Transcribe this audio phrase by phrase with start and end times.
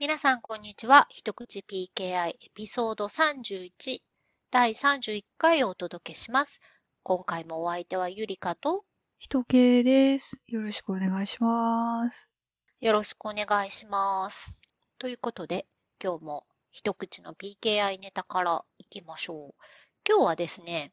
[0.00, 1.06] 皆さん、こんにちは。
[1.08, 3.98] 一口 PKI エピソード31
[4.52, 6.60] 第31回をお届けします。
[7.02, 8.84] 今回もお相手はゆりかと
[9.18, 10.40] 人系です。
[10.46, 12.30] よろしくお願いします。
[12.80, 14.56] よろしくお願いします。
[15.00, 15.66] ということで、
[16.00, 19.54] 今日も一口の PKI ネタからいきましょう。
[20.08, 20.92] 今日はですね、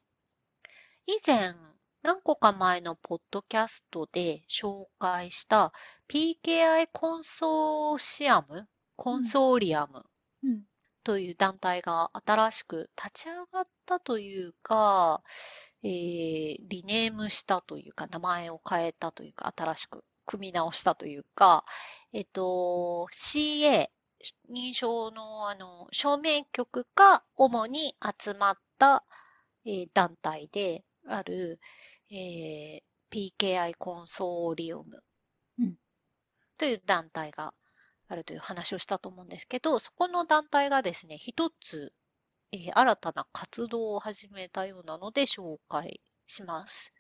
[1.05, 1.53] 以前
[2.01, 5.73] 何個か前のポッドキャストで紹介した
[6.09, 10.05] PKI コンソーシアムコンソーリアム
[10.43, 10.64] うん。
[11.04, 15.21] という団体が新しく立ち上がったというか、
[15.83, 21.64] えーリネームしたというか、名前を変えたというか、新しく組み直したというか、
[22.11, 23.88] えっと、CA、
[24.52, 29.04] 認証のあの証明局が主に集まった、
[29.66, 31.60] えー団体である、
[32.11, 35.03] えー PKI コンソーリウム
[35.59, 35.75] うん
[36.58, 37.53] という団体が
[38.08, 41.94] あるという話をしたと思うんですけど、そこの団体がですね、一つ、
[42.52, 46.93] えー新たな活動を始めたようなので紹介します。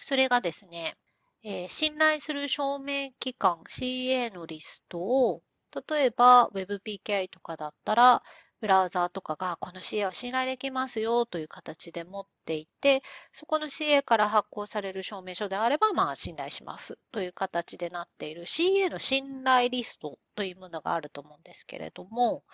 [0.00, 0.96] それがですね、
[1.44, 5.42] えー信頼する証明機関 CA のリストを、
[5.90, 8.22] 例えば WebPKI とかだったら、
[8.62, 18.46] ブラウザーとかがこの CA は信頼できますよという形で持っていて、そこの CA から発行される証明書であれば、まあ信頼しますという形でなっている。
[18.46, 22.44] CA の信頼リストというものがあると思うんですけれども、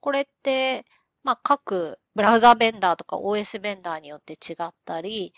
[0.00, 0.84] これって、
[1.22, 5.32] まあ各ブラウザーベンダーとか OS ベンダーによって違ったり、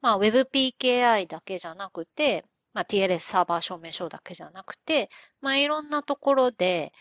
[0.00, 6.92] まあ WebPKI だけじゃなくて、まあ TLS サーバー証明書だけじゃなくて、まあいろんなところで、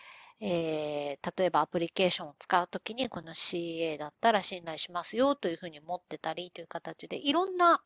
[0.42, 7.82] えー例えばアプリケーションを使うときにこの CA だったら信頼しますよというふうに持ってたりという形でいろんな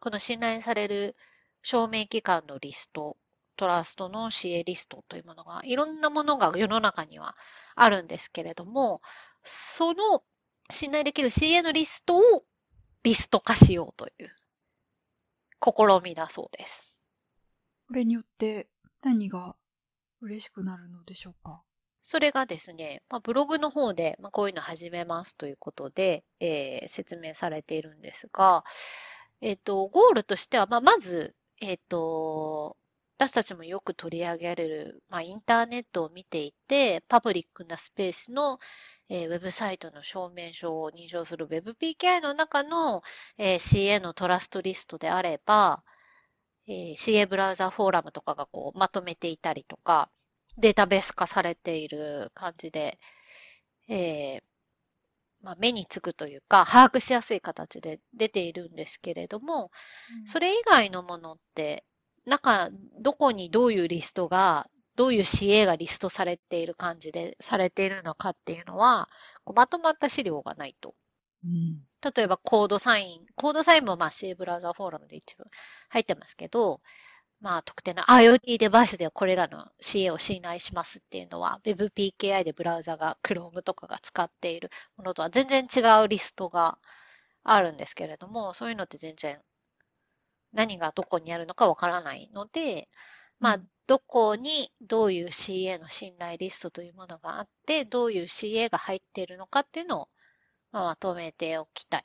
[0.00, 1.16] この信頼される
[1.62, 3.16] 証明機関のリスト、
[3.56, 7.36] トラストの CA リストというものがいろんなものが世の中には
[7.74, 9.02] あるんですけれども、
[9.44, 10.22] その
[10.70, 12.44] 信頼できる CA のリストを
[13.02, 14.30] リスト化しようという
[15.60, 17.02] 試みだそうです。
[17.88, 18.68] これによって
[19.02, 19.56] 何が
[20.20, 21.62] 嬉しくなるのでしょうか？
[22.10, 28.64] それがですね、まあ、ブログの方で、まあ、こういうの始めますということで、えー説明されているんですが、
[29.42, 32.78] えっ、と、ゴールとしては、まあ、まず、えっ、と、
[33.18, 38.58] 私たちもよく取り上げられる、まあ、インターネットを見ていて、パブリックなスペースの、
[39.10, 43.02] えーウェブサイトの証明書を認証する WebPKI の中の、
[43.36, 45.82] えー CA のトラストリストであれば、
[46.68, 50.10] えー CA ブラウザフォーラムとかがこうまとめていたりとか、
[50.58, 52.98] データベース化されている感じで、
[53.88, 54.42] えー
[55.42, 59.70] まあ、目につくというか、把握しやすい形で出ているんですけれども、
[60.26, 61.84] それ以外のものって、
[62.26, 62.70] 中、
[63.00, 69.08] どこにどういうリストが、どういう CA がリストされている感じでされているのかっていうのは、
[69.44, 70.94] こうまとまった資料がないと。
[71.44, 71.84] うん。
[72.14, 75.44] 例えばコードサイン、コードサインもまあ CA ブラウザフォーラムで一部
[75.88, 76.80] 入ってますけど、
[77.40, 86.78] まあ特定の IoT デバイスではこれらの CA を信頼しますっていうのは WebPKI でブラウザが Chrome とかが使っているものとは全然違うリストが
[87.44, 89.40] あるんですけれども、そういうのって全然
[90.52, 92.88] 何がどこにあるのかわからないので、
[93.40, 100.08] まあどこにどういう CA の信頼リストというものがあって、どういう CA が入っているのかっていうのを
[100.72, 102.04] まとめておきたい。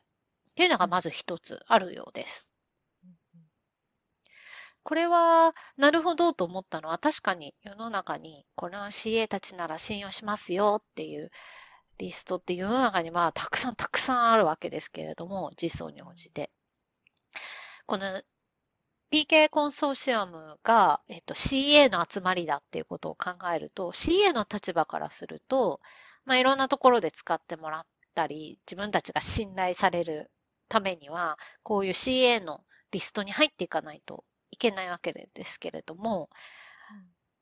[0.51, 2.49] っていうのがまず一つあるようです。
[4.83, 11.31] これは、なるほどと思ったのは、確かに世の中に、この CA たちなら信用しますよっていう
[11.99, 16.51] リストって世の中にまあ、たくさんたくさんあるわけですけれども、実装に応じて。
[17.85, 18.21] この
[19.11, 25.79] PK コンソーシアムが、えっと、CA の集まりだっていうことを考えると、CA の立場からすると、
[26.25, 30.29] まあ、いろんなところで使ってもらったり、自分たちが信頼される
[30.67, 34.25] ためには、こういう CA のリストに入っていかないと
[34.69, 36.29] けないわけですけれども、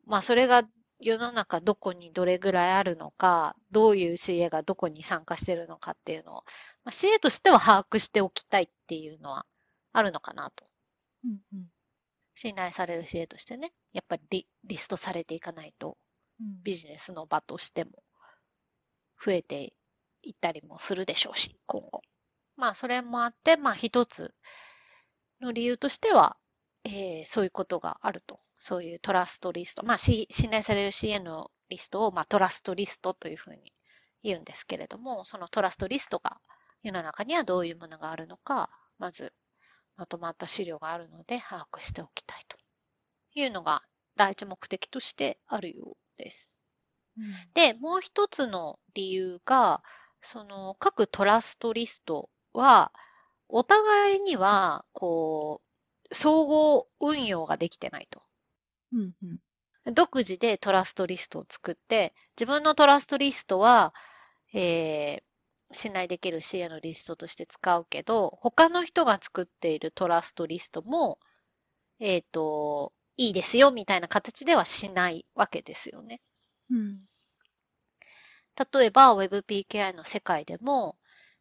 [0.06, 0.64] まあそれが
[1.00, 6.36] 世の中どこにどれぐらいあるのか、どういう CA がどこに参加してるのかっていうのを、
[6.84, 9.46] まあ、CA としては把握しておきたいっていうのは
[9.94, 10.66] あるのかなと。
[11.26, 11.68] うんうん
[12.34, 15.98] 信頼される CA としてね、やっぱりリリストされていかないと
[16.40, 17.92] うんビジネスの場としても
[19.24, 19.74] 増えて
[20.24, 22.02] いったりもするでしょうし、今後。
[22.56, 24.34] まあ、それもあって、まあ、一つ
[25.40, 26.38] の理由としては、
[26.84, 28.40] えーそういうことがあると。
[28.58, 29.84] そういうトラストリスト。
[29.84, 33.74] まあ、信頼される CA のリストを、まあ、トラストリストというふうに
[34.24, 36.40] 言うんですけれども、そのトラストリストが
[36.84, 38.70] 世の中にはどういうものがあるのか、
[39.00, 39.34] まず
[39.98, 42.58] まとまった資料があるので把握しておきたいと
[43.36, 43.84] いうのが
[44.16, 46.52] 第一目的としてあるようです。
[47.18, 49.84] うんで、もう一つの理由が、
[50.22, 52.92] その各トラストリストは、
[53.50, 55.71] お互いには、こう、
[56.12, 58.22] 総合運用ができてないと。
[58.94, 59.40] うんうん
[59.94, 63.96] 独自でトラストリストを作って、自分のトラストリストは、
[64.54, 65.24] えー
[65.74, 71.18] 信頼できる CA のリストとして使うけど、他の人が作っているトラストリストも、
[72.00, 76.22] えっ、と、いいですよみたいな形ではしないわけですよね。
[76.70, 77.00] うん
[78.74, 80.98] 例えば WebPKI の世界でも、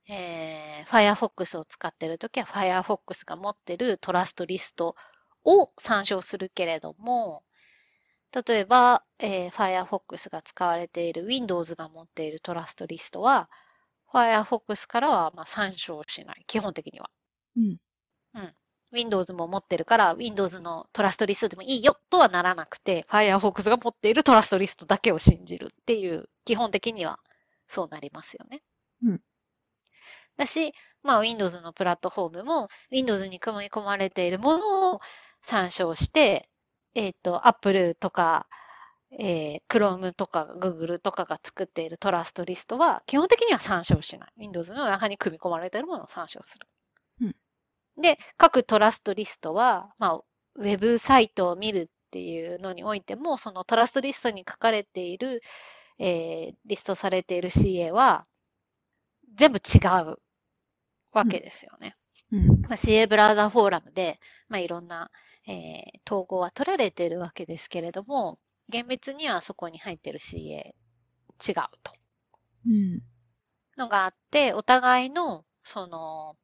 [0.08, 4.96] えー Firefox を使っているときは Firefox が持っているトラストリスト
[5.44, 7.44] を参照するけれども、
[8.46, 13.48] 例えば、えー Firefox が使われている Windows が持っているトラストリストは
[14.12, 16.44] Firefox からはまあ参照しない。
[16.46, 17.10] 基本的には。
[18.34, 18.54] うん。
[18.92, 27.20] Windows も持ってるから、Windows のトラストリストでもいいよとはならなくて、Firefox が持っているトラストリストだけを信じるっていう、基本的には
[27.68, 28.62] そうなりますよね。
[29.04, 29.20] うん
[30.40, 30.72] だし、
[31.02, 35.00] まあ Windows のプラットフォームも Windows に組み込まれているものを
[35.42, 36.48] 参照して、
[36.94, 38.46] えっ、と、Apple とか、
[39.18, 44.32] えー Chrome とか Google とかが作っているトラストリストは基本的には参照しない。
[44.38, 46.66] Windows の中に組み込まれているものを参照する。
[48.00, 55.42] で、各トラストリストは、まあ、ウェブサイトを見るっていうのにおいても、そのトラストリストに書かれている、
[55.98, 58.26] えーリストされている CA は、
[59.36, 60.18] 全部違う
[61.12, 61.96] わけですよね。
[62.32, 62.60] うん。
[62.62, 65.10] まあ、CA ブラウザフォーラムで、まあ、いろんな、
[65.46, 70.74] えー統合は取られているわけですけれども、厳密にはそこに入っている CA 違う
[71.82, 71.92] と。
[72.66, 73.00] うん。
[73.76, 76.36] のがあって、お互いの、その、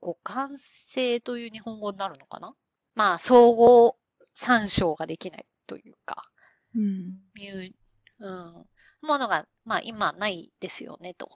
[0.00, 2.54] 互換性という日本語になるのかな？
[2.94, 3.98] まあ、総合
[4.34, 6.22] 参照ができないというか、
[6.74, 7.18] うん。
[7.34, 7.72] ミュー、
[8.20, 11.30] うん、ものが、まあ、今ないですよね、と。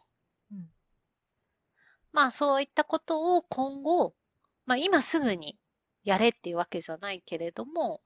[2.15, 4.15] うんまあ、そういったことを今後、
[4.67, 5.59] まあ、今すぐに
[6.05, 8.01] やれっていうわけじゃないけれども、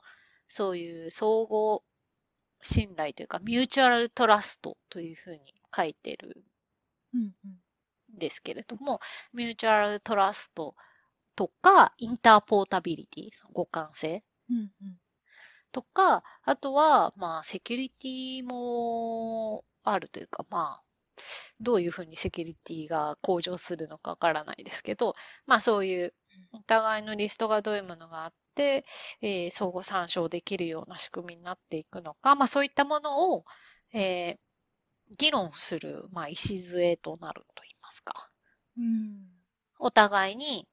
[0.49, 1.85] そういう総合
[2.63, 6.43] 信頼というか、ミューチュアルトラストというふうに書いてる
[7.15, 7.33] うん
[8.19, 9.01] ですけれども、
[9.33, 10.75] ミューチュアルトラスト
[11.37, 14.99] とか、インターポータビリティ、互換性うんうん。
[15.71, 20.88] とか、あとは、まあ、セキュリティもあるというか、まあ、
[21.61, 25.15] どういうふうにセキュリティが向上するのかわからないですけど、
[25.47, 26.15] まあ、そういう
[26.53, 28.85] お互いのリストがどういうものがあって、
[29.23, 33.45] えー相互参照できるような仕組みになっていくのか、まあ、そういったものを、
[33.93, 34.37] えー
[35.17, 38.29] 議論する、まあ、礎となるといいますか。
[38.77, 39.17] うん
[39.79, 40.69] お互いに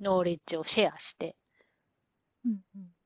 [0.00, 1.34] ノーレッジをシェアして、
[2.44, 2.98] うんうん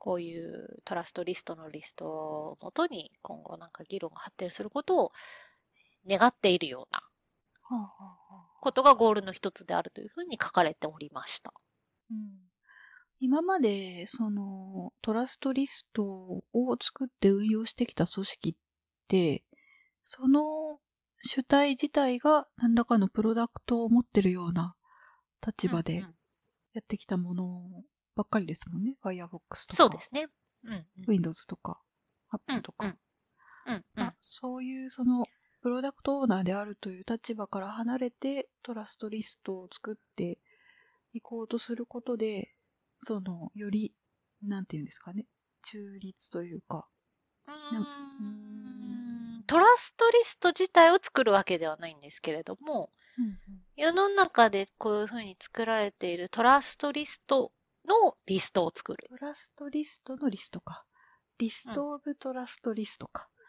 [0.00, 5.12] こういうトラストリストのリストをもとに今後なんか議論が発展することを
[6.08, 7.02] 願っているような
[8.60, 11.52] ことがゴールの一つであるというふうに書かれておりました。
[12.10, 12.50] うん
[13.22, 16.42] 今まで、その、トラストリストを
[16.80, 18.54] 作って運用してきた組織っ
[19.08, 19.44] て、
[20.04, 20.80] その
[21.22, 24.74] 主体自体が何らかのプロダクトを持ってるような
[25.46, 25.96] 立場で
[26.72, 27.62] やってきたもの
[28.16, 28.96] ばっかりですもんね。
[29.04, 29.42] Firefox とか。
[29.70, 30.28] そうですね。
[30.64, 30.86] うんうん。
[31.06, 31.78] Windows とか、
[32.32, 32.86] うん Apple とか。
[32.86, 32.98] うん
[33.66, 35.26] うんうんまあそういうその
[35.62, 40.38] プロダクトオーナーであるという立場から離れてトラストリストを作って
[41.12, 42.54] いこうとすることで、
[42.98, 43.94] そのより、
[44.42, 45.26] なんていうんですかね、
[45.62, 46.86] 中立というか、
[47.46, 52.90] うなんトラストリスト自体を作るわけではないんですけれども、
[53.76, 57.52] 世の中でこういうふうに作られているトラストリスト
[57.86, 59.08] のリストを作る。
[59.08, 60.84] トラストリストのリストか。
[61.38, 63.28] リストオブトラストリストか。
[63.34, 63.39] うん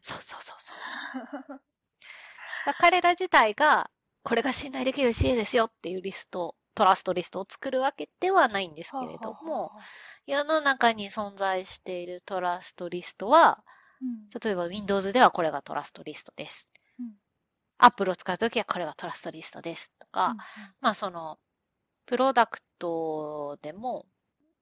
[0.00, 1.62] そうそうそうそうそうそう。
[2.66, 3.90] ら彼ら自体が、
[4.22, 9.72] これが信頼できる CA ですよっていうリスト、トラストリストを作るわけではないんですけれども、
[10.26, 13.62] 世の中に存在しているトラストリストは、
[14.00, 14.28] うん。
[14.42, 16.70] 例えば Windows ではこれがトラストリストです。
[16.98, 17.12] うん。
[17.78, 20.36] Apple を使うときはこれがトラストリストですとか、
[20.80, 21.38] まあその、
[22.06, 24.06] プロダクトでも、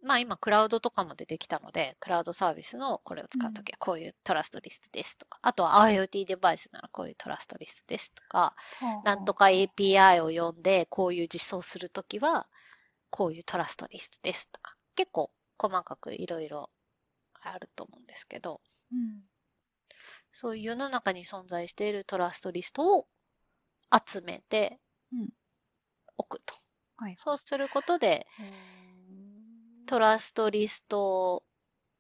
[0.09, 8.57] まあ今クラウドとかも出てきたので、クラウドサービスのこれを使うときはこういうトラストリストですとか、あとは IoT デバイスならこういうトラストリストですとか、
[9.05, 12.47] なんとか API を呼んでこういう実装するときは
[13.11, 16.71] こういうトラストリストですとか、結構細かくいろいろ
[17.43, 19.21] あると思うんですけど、うん。
[20.33, 23.07] そういう世の中に存在しているトラストリストを
[23.93, 24.79] 集めて
[25.12, 25.29] うん。
[26.17, 26.55] おくと。
[26.97, 27.17] はい。
[27.19, 28.27] そうすることで、
[29.88, 31.42] トラストリスト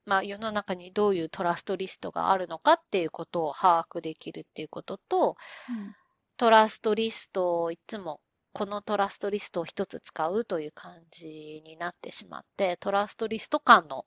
[0.04, 5.36] まあ、世の中にどういうトラストリストがあるのかっていうことを把握できるっていうことと、
[5.68, 5.94] うん。
[6.38, 8.20] トラストリストをいつも
[8.52, 14.06] このトラストリストを一つ使うという感じになってしまって、トラストリスト間の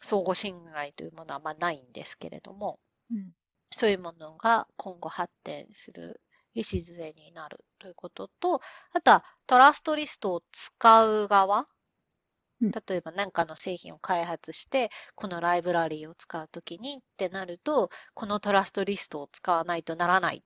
[0.00, 2.80] 相互信頼というものはまあないんですけれども、
[3.12, 3.30] うん。
[3.70, 6.20] そういうものが今後発展する
[6.54, 8.60] 礎になるということと、
[8.92, 11.66] あとはトラストリストを使う側、
[12.60, 12.70] うん。
[12.70, 20.42] 例えば何かの製品を開発して、このライブラリーを使うときにってなると、このトラストリストを使わないとならないっ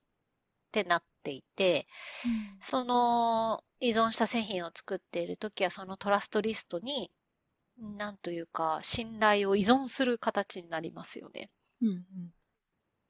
[0.73, 1.87] てなっていて、
[2.61, 7.11] その依存した製品を作っているときは、そのトラストリストに、
[7.79, 11.51] なんというか、信頼を依存する形になりますよね。
[11.83, 12.05] うんうん。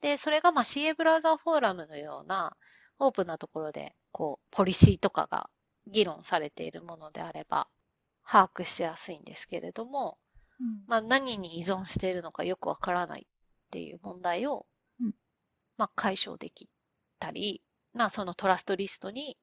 [0.01, 2.55] で、それがまあ CA ブラウザーフォーラムのような
[2.99, 5.49] オープンなところで、こう、ポリシーとかが
[5.87, 7.67] 議論されているものであれば、
[8.31, 10.17] 把握しやすいんですけれども、
[10.59, 10.83] うん。
[10.87, 14.65] まあ何に依存しているのかよくわからないっていう問題を
[15.01, 15.13] うん、
[15.77, 16.69] まあ解消でき
[17.19, 17.61] たり、
[17.93, 19.37] まあそのトラストリストに、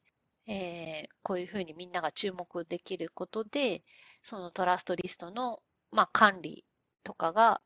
[0.47, 3.83] えーこういうふうにみんなが注目できることで、
[4.23, 6.65] そのトラストリストの、まあ管理
[7.05, 7.61] とかが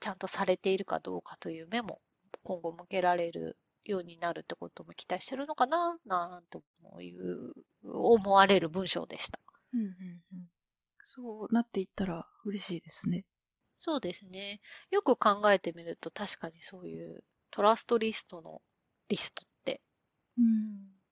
[0.00, 2.00] ちゃんとされているかどうかという目も
[2.44, 6.58] 今後向けられるようになるってことも期待してるのかななんて
[7.02, 7.52] いう
[7.84, 9.40] 思われる文章でした。
[9.74, 10.51] うんうんうん
[11.02, 13.24] そうなっていったら嬉しいですね。
[13.78, 14.60] そうですね。
[14.90, 18.62] よく考えてみると確かにそういうトラストリストの
[19.08, 19.82] リストって
[20.38, 21.02] うん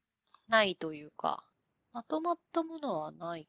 [0.50, 1.44] ないというか、
[1.92, 3.48] まとまったものはない、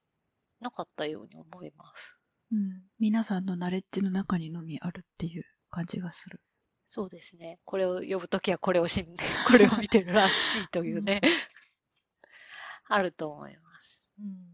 [0.59, 2.15] なかったように思います。
[2.51, 6.39] うん、皆さんのナレッジの中にのみあるっていう感じがする。
[6.87, 7.59] そうですね。
[7.65, 9.15] これを呼ぶときはこれをしん、
[9.47, 11.21] これを見てるらしいというね、
[12.87, 14.05] あると思います。
[14.19, 14.50] うん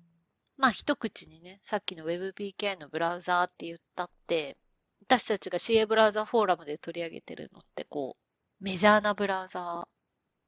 [0.58, 4.58] まあ一口にね、さっきの WebPKI のブラウザーって言ったって、
[5.04, 9.88] 私たちが CA ブラウザフォーラムで取り上げてるのってこう、メジャーなブラウザー。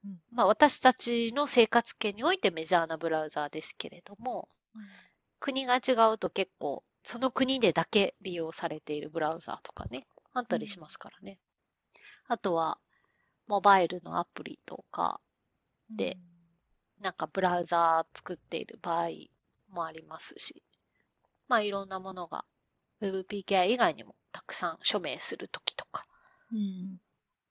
[0.05, 4.49] うんまあ私たちの生活圏においてメジャーなブラウザーですけれども、
[5.39, 11.37] 国が違うと結構、その国でだけ利用されているブラウザーとかね、あったりしますからね。
[12.27, 12.79] あとは、
[13.47, 15.19] モバイルのアプリとか、
[15.89, 16.17] で、
[16.99, 19.09] なんかブラウザー作っている場合
[19.71, 20.63] もありますし、
[21.47, 22.45] まあいろんなものが
[23.01, 26.05] WebPKI 以外にもたくさん署名するときとか、
[26.51, 26.97] うん、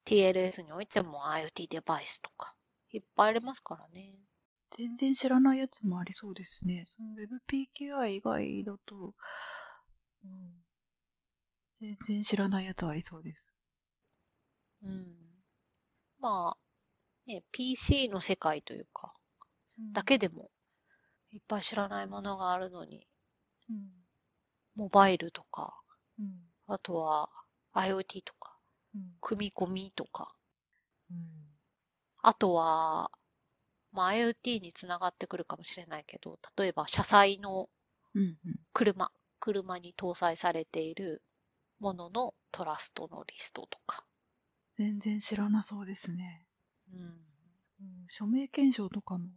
[0.06, 2.54] TLS においても IoT デバイスとか、
[2.92, 4.14] いっぱいありますからね。
[4.76, 6.84] 全然知らないやつもありそうですね。
[6.84, 9.14] その WebPKI 以外だと、
[10.24, 10.64] うん、
[11.80, 13.52] 全然知らないやつありそうです。
[14.82, 15.06] うん。
[16.20, 19.12] まあ、ね、PC の世界というか、
[19.92, 20.50] だけでも
[21.32, 23.06] いっぱい知らないものがあるのに、
[23.70, 23.88] うん、
[24.76, 25.74] モバイルとか、
[26.18, 26.32] うん、
[26.66, 27.28] あとは
[27.74, 28.56] IoT とか、
[28.94, 30.34] うん、組み込みとか、
[31.10, 31.18] うん、
[32.22, 33.10] あとは、
[33.92, 37.68] まあ、IoT につながってくるかもしれないけど、例えば車載の
[38.14, 38.60] うん、うん。
[38.72, 41.22] 車、車に搭載されている
[41.78, 44.04] もののトラストのリストとか。
[44.76, 46.44] 全然知らなそうですね。
[46.92, 47.00] うん。
[47.00, 49.28] うん、署名検証とかも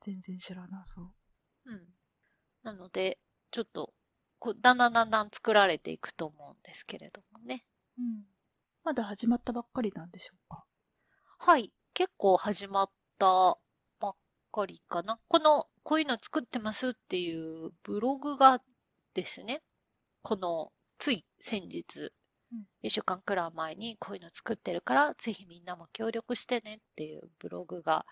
[0.00, 1.12] 全然知らなそう。
[1.70, 1.86] うん。
[2.62, 3.18] なので、
[3.50, 3.92] ちょっと、
[4.38, 7.64] こうだんだんだんだん作られていくと思うんですけれどもね。
[7.98, 8.24] うん。
[8.84, 10.64] まだ始まったばっかりなんでしょうか？
[11.38, 11.72] はい。
[11.94, 13.58] 結構始まった
[14.00, 14.16] ばっ
[14.52, 15.18] かりかな。
[15.28, 18.62] この、こういうの作ってますっていうブログが
[19.14, 19.62] ですね、
[20.22, 22.12] この、つい先日
[22.52, 28.04] うん、一週間くらい前にこういうの作ってるから、ぜひみんなも協力してねっていうブログが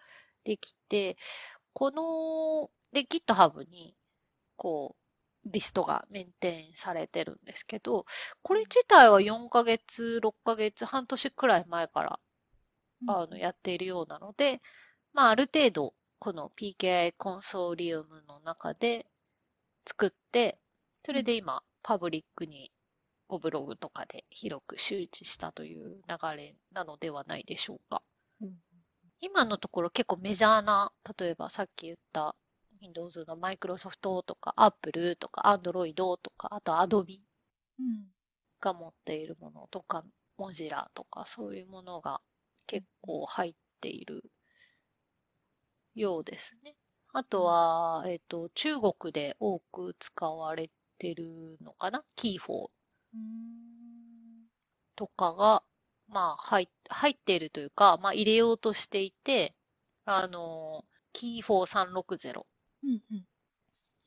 [0.45, 1.17] できて、
[1.73, 3.95] この、で、GitHub に、
[4.57, 5.09] こう、
[5.51, 8.07] リストがメンテインされてるんですけど、
[8.43, 12.21] これ自体は4ヶ月、6ヶ月、半年くらい前から
[13.07, 14.61] あのやっているようなので、
[15.13, 19.07] まあ、ある程度、この PKI コンソーリウムの中で
[19.87, 20.59] 作って、
[21.05, 22.73] それで今、パブリックに
[23.29, 28.03] ごブログとかで広く周知したという流れなのではないでしょうか。
[28.43, 28.55] うん。
[29.21, 32.35] 今のところ結構メジャーな、例えばさっき言った
[32.81, 37.21] Windows の Microsoft とか Apple とか Android とか、あと Adobe
[37.79, 38.07] うん。
[38.61, 40.05] が持っているものとか、
[40.37, 42.21] モジラとかそういうものが
[42.67, 44.23] 結構入っている
[45.95, 46.77] ようですね。
[47.13, 52.05] あとは、えっ、と、中国で多く使われてるのかな？
[52.17, 52.71] Qihoo
[53.15, 54.49] うん。
[54.97, 55.63] とかが、
[56.09, 59.55] まあ、入入っているというか、まあ、入れようとしていて、
[60.05, 62.47] あの、 Qihoo 360
[62.83, 63.01] うん。
[63.11, 63.25] うん。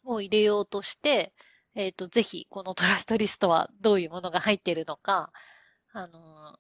[0.06, 1.34] を入れようとして、
[1.76, 5.32] えっ、と、ぜひ、このトラストリストはどういうものが入っているのか、
[5.94, 6.60] あの、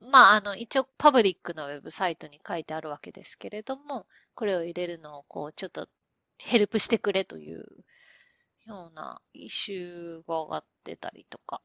[0.00, 5.88] まあ、あの、一応パブリックのウェブサイトに書いてあるわけですけれども、これを入れるのを、こう、ちょっと
[6.38, 7.64] ヘルプしてくれという
[8.66, 11.62] ようなイシューが上がってたりとか、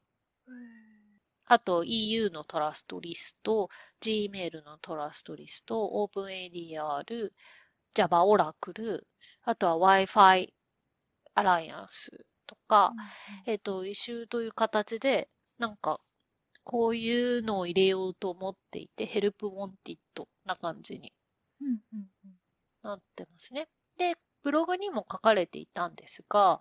[1.46, 3.68] あと EU のトラストリスト、
[4.02, 7.32] Gmail のトラストリスト、OpenADR、
[7.96, 9.00] Java Oracle、
[9.42, 10.52] あとは Wi-Fi
[11.34, 12.92] アライアンスとか、
[13.46, 16.00] えっ、と、イシューという形で、なんか、
[16.62, 19.96] こういうのを入れようと思っていて、ヘルプ wanted
[20.44, 21.14] な感じに
[21.62, 22.34] うんうんうん。
[22.82, 23.66] なってますね。
[23.96, 26.60] で、ブログにも書かれていたんですが、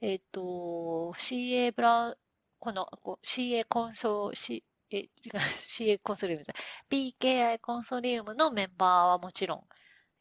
[0.00, 2.14] えっ、と、CA ブラ、
[2.60, 6.60] このこう CA コンソ、C、え、違う CA コンソリウムじゃな
[6.96, 7.12] い。
[7.12, 9.64] PKI コンソリウムのメンバーはもちろん、うん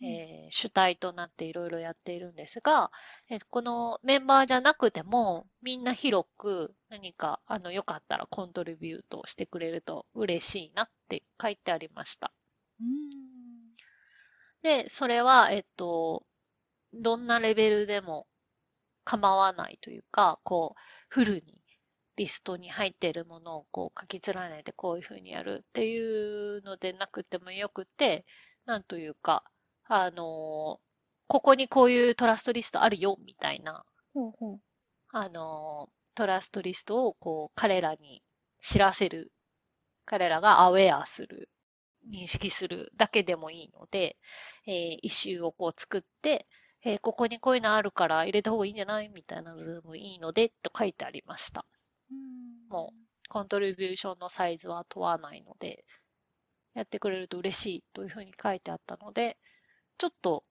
[0.05, 2.91] えー主体となっていろいろやっているんですが、
[3.29, 12.31] えーこのメンバーじゃなくても、みんな広く何か、あの、よかったらコントリビュートしてくれると嬉しいなって書いてありました。
[12.79, 13.75] うん
[14.61, 16.25] で、それは、えっと、
[16.93, 18.27] どんなレベルでも
[19.05, 21.61] 構わないというか、こう、フルに
[22.17, 25.99] リストに入っているものをこう書き連ねてこういうふうにやるってい
[26.57, 28.25] うのでなくてもよくて、
[28.65, 29.43] なんというか、
[29.87, 30.79] あの、
[31.27, 34.61] ここにこういうトラストリストあるよ、みたいな、ほうほう。
[35.09, 38.23] あの、トラストリストをこう彼らに
[38.61, 39.31] 知らせる。
[40.05, 41.49] 彼らがアウェアする。
[42.11, 44.17] 認識するだけでもいいので、
[44.67, 46.47] えー、一周をこう作って、
[46.83, 51.65] えーここにこういうのあるから入れた方がいいんじゃないみたいなのでもいいので、と書いてありました。
[52.11, 52.93] うんも
[53.29, 55.83] コントリビューションのサイズは問わないので、
[56.73, 59.37] やってくれると嬉しいというふうに書いてあったので、
[59.97, 60.43] ちょっと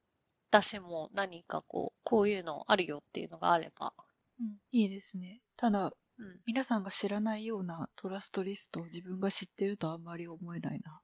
[0.50, 3.92] 私も何かこう、こういうのあるよっていうのがあれば、
[4.40, 5.40] うんいいですね。
[5.56, 11.00] ただ、うん、皆さんが知らないようなトラストリストを自分が知ってるとあんまり思えないな。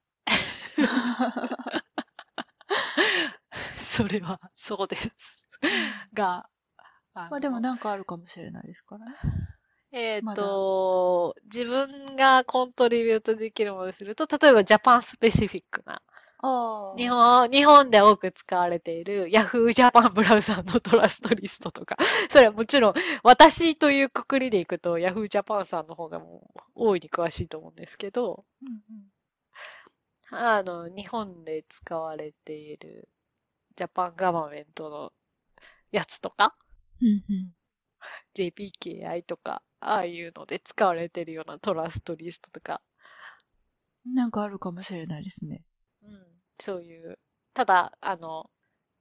[3.77, 5.49] それはそうです。
[6.15, 6.49] が、
[7.15, 9.17] あまあでものなんかあるかもしれないですからね。
[9.93, 16.03] えっ、まだと、自分がコントリビュートできるものにすると、例えばジャパンスペシフィックな、あ
[16.97, 19.73] 日本、日本で多く使われている Yahoo!
[19.73, 21.97] ジャパンブラウザーのトラストリストとか、
[22.31, 25.29] それはもちろん私というくくりでいくと Yahoo!
[25.29, 28.83] ジャパンさんの方がもう大いに詳しいと思うんですけど、うん
[30.33, 30.39] うん。
[30.39, 33.09] あの、日本で使われている
[33.77, 35.13] ジャパンガバメントの
[35.93, 36.57] やつとか、
[37.03, 37.55] うんうん。
[38.35, 42.81] JPKI とか、ああいうので使われてるようなトラストリストとか、
[44.07, 45.63] なんかあるかもしれないですね。
[46.69, 47.19] うん、そういう、
[47.55, 48.51] ただ、あの、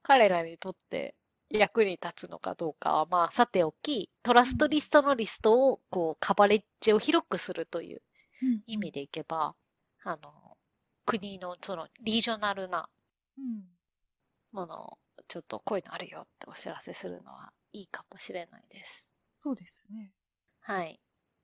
[0.04, 1.16] 彼らにとって
[1.50, 8.02] 役に立つのかどうかは、まあ、さておき、トラストリストのリストを、こう、カバレッジを広くするという
[8.68, 9.56] 意味でいけば、
[10.04, 10.58] あの、
[11.06, 12.90] 国の、その、リージョナルな
[13.38, 13.64] うん。
[14.52, 19.08] ものを、ちょっとこういうのあるよってお知らせするのはいいかもしれないです。
[19.38, 20.14] そうですね。
[20.62, 21.00] はい。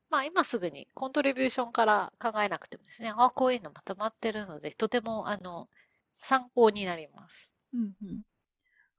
[0.10, 5.70] まあ今すぐにコントリビューションから考えなくてもですね、あ、こういうのまとまってるので、とてもあの
[6.18, 7.52] 参考になります。
[7.74, 8.22] うんうん。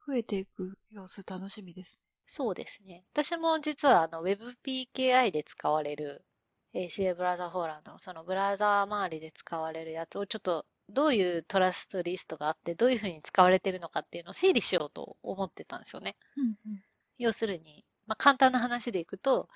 [0.07, 3.05] 増えていく様子楽しみですそうですね。
[3.12, 6.24] 私も実はあの WebPKI で使われる、
[6.74, 16.11] えー CA ブラウザフォーラムのそのブラウザ周りで使われるやつをちょっとどういうトラストリストがあって、どういうふうに使われてるのかっていうのを整理しようと思ってたんですよね。
[16.11, 16.16] ね。
[16.37, 16.83] うんうん。
[17.18, 19.48] 要するに、まあ、簡単な話でいくと、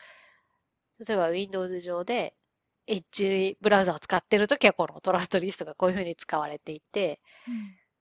[1.07, 2.35] 例えば Windows 上で
[2.91, 7.21] Edge ブラウザを使ってるときはこのトラストリストがこういうふうに使われていて、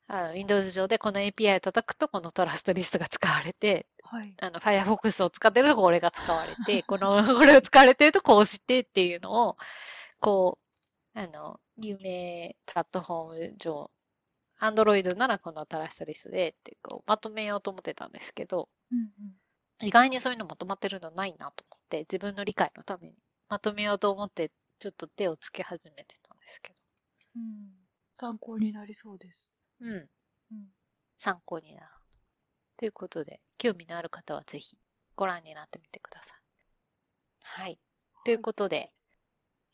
[0.08, 4.34] あの Windows 上でこの API を叩くとこのトラストリストが使われて、はい。
[4.41, 9.58] あの Firefox を使ってるとこれが使われて、 この、これを使われてるとこうしてっていうのを、
[10.19, 10.58] こ
[11.15, 13.91] う、あの、有名プラットフォーム上、
[14.60, 19.88] Android ならこのトラストリストでってこうまとめようと思ってたんですけど、うんうん。
[19.88, 23.15] 意外にそういうのまとまってるのないなと思って、自分の理解のために
[23.47, 26.74] まとめようと思って、ちょっと手をつけ始めてたんですけ
[27.36, 27.70] うん、
[28.13, 29.52] 参考になりそうです。
[29.82, 29.88] ど。
[29.88, 29.94] うん。
[29.94, 30.10] うん。
[31.18, 31.88] 参考になる。
[32.78, 34.78] ということで、興味のある方はぜひ
[35.15, 36.39] ご覧になってみてください。
[37.44, 37.80] はい。
[38.24, 38.94] ということで、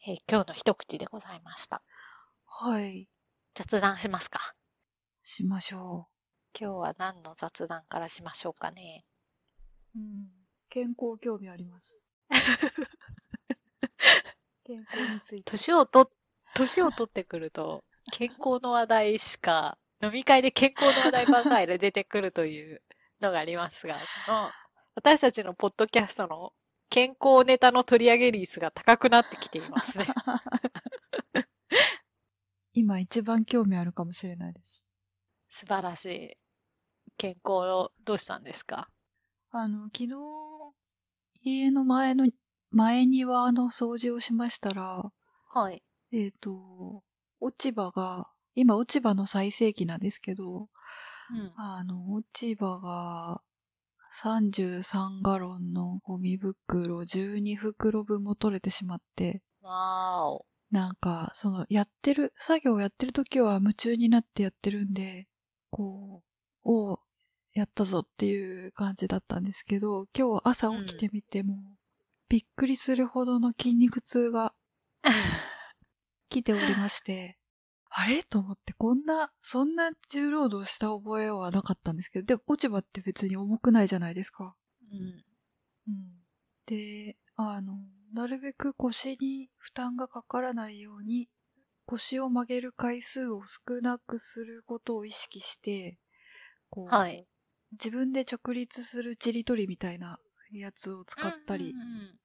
[0.07, 1.83] えー今日の一口でございました。
[2.45, 3.07] はい。
[3.53, 4.39] 雑談しますか？
[5.23, 6.07] しましょ
[6.59, 9.05] 今日は何の雑談からしましょうかね。
[9.95, 9.99] う。
[9.99, 10.29] うん。
[10.69, 11.97] 健康興味あります。
[14.65, 15.51] 健康について。
[15.51, 16.11] 年をと、
[16.55, 22.81] 年を取ってくると、健康の話題しか、飲み会で健康の話題ばかりで出てくるという
[23.21, 24.51] のがありますが、この
[24.95, 26.53] 私たちのポッドキャストの
[26.89, 30.05] 健康ネタの取り上げ率が高くなってきていますね。
[32.73, 34.85] 今一番興味あるかもしれないです。
[35.49, 36.37] 素晴らしい。
[37.17, 38.89] 健康をどうしたんですか？
[39.51, 40.09] あの、昨日、
[41.43, 42.27] 家の前の、
[42.71, 45.11] 前庭の掃除をしましたら、
[45.53, 45.83] はい。
[46.11, 47.03] えっ、と、
[47.39, 50.69] 落ち葉が、今落ち葉の最盛期なんですけど、
[51.31, 51.53] うん。
[51.55, 53.41] あの、落ち葉が
[54.11, 60.45] 33ガロンのゴミ袋12袋分も取れてしまって、わーお。
[60.71, 65.27] なんか、その、やってる、作業をやってる時は夢中になってやってるんで、
[65.69, 66.29] こう、
[66.63, 66.99] おう
[67.53, 71.55] やったぞっていう感じだったんですけど、今日朝起きてみても、
[72.29, 74.53] びっくりするほどの筋肉痛が
[76.29, 77.37] 来ておりまして、
[77.89, 78.23] あれ？
[78.23, 84.55] と思って、こんな、そんな重労働した覚えはなかったんですけど、でも落ち葉って別に重くないじゃないですか。
[84.91, 85.23] うん。
[85.87, 86.25] うん。
[86.65, 87.77] で、あの、
[88.13, 91.29] なるべく腰に負担がかからないように、
[91.85, 95.99] 腰を曲げる回数を少なくすることを意識して、
[96.69, 97.27] こう、はい。
[97.73, 100.19] 自分で直立するチリ取りみたいな
[100.51, 102.19] やつを使ったり、うんうんうん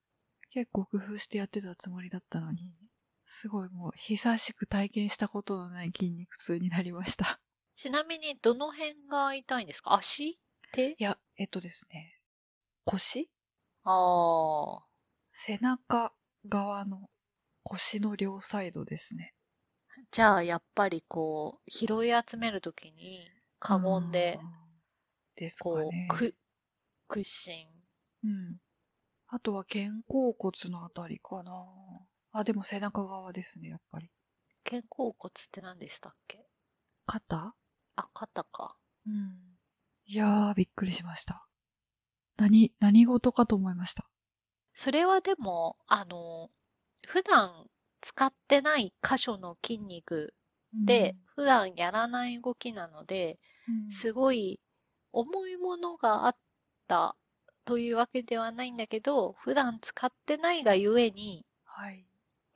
[0.52, 2.74] 結構工夫してやってたつもりだったのに、
[3.24, 7.40] すごいもう久しく体験したことのない筋肉痛になりました。
[7.76, 9.94] ちなみに、どの辺が痛いんですか？
[9.94, 10.40] 足？
[10.72, 10.90] 手？
[10.90, 12.18] いや、えっとですね、
[12.84, 13.30] 腰？
[13.84, 14.84] ああ。
[15.30, 16.12] 背中
[16.48, 17.08] 側の
[17.62, 19.34] 腰の両サイドですね。
[20.10, 23.30] じゃあ、やっぱりこう、拾い集めるときに、
[23.60, 24.50] カゴンでう、ん。
[25.36, 26.08] ですかこね
[27.06, 27.68] 屈伸。
[28.24, 28.58] うん。
[29.28, 31.52] あとは肩甲骨のあたりかな。
[32.32, 34.10] あ、でも背中側ですね、やっぱり。
[34.64, 36.44] 肩甲骨って何でしたっけ？
[37.06, 37.54] 肩？
[37.96, 38.76] あ、肩か。
[39.06, 39.58] うん。
[40.06, 41.46] いやー、びっくりしました。
[42.36, 44.08] 何、何事かと思いました。
[44.74, 46.50] それはでも、あの、
[47.06, 47.66] 普段
[48.00, 50.34] 使ってない箇所の筋肉
[50.86, 54.60] で、普段やらない動きなので、うん、すごい
[55.12, 56.36] 重いものがあっ
[56.86, 57.16] た
[57.70, 62.04] というわけではないんだけど、普段使ってないがゆえにはい。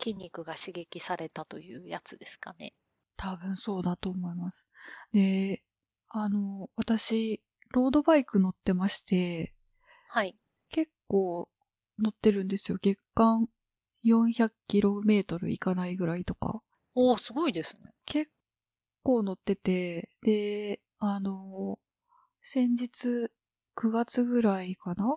[0.03, 2.73] 筋肉が刺激されたというやつですかね。
[3.17, 4.69] 多分そうだと思います。
[5.13, 5.63] で、
[6.09, 9.55] あの、私、ロードバイク乗ってまして、
[10.09, 10.37] はい。
[10.71, 11.49] 結構
[12.01, 12.79] 乗ってるんですよ。
[12.83, 13.47] 月間
[14.05, 16.61] 400km いかないぐらいとか。
[16.97, 17.93] おお、すごいですね。
[18.05, 18.33] 結
[19.05, 21.79] 構乗ってて、で、あの、
[22.43, 23.31] 先日
[23.77, 25.17] 9月ぐらいかな、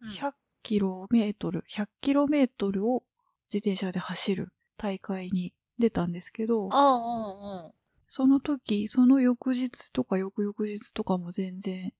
[0.00, 3.04] うん ?100km、100km を
[3.52, 6.68] 自転車で走る大会に出たんですけど。
[8.06, 11.92] その時、その翌日とか翌々日とかも全然、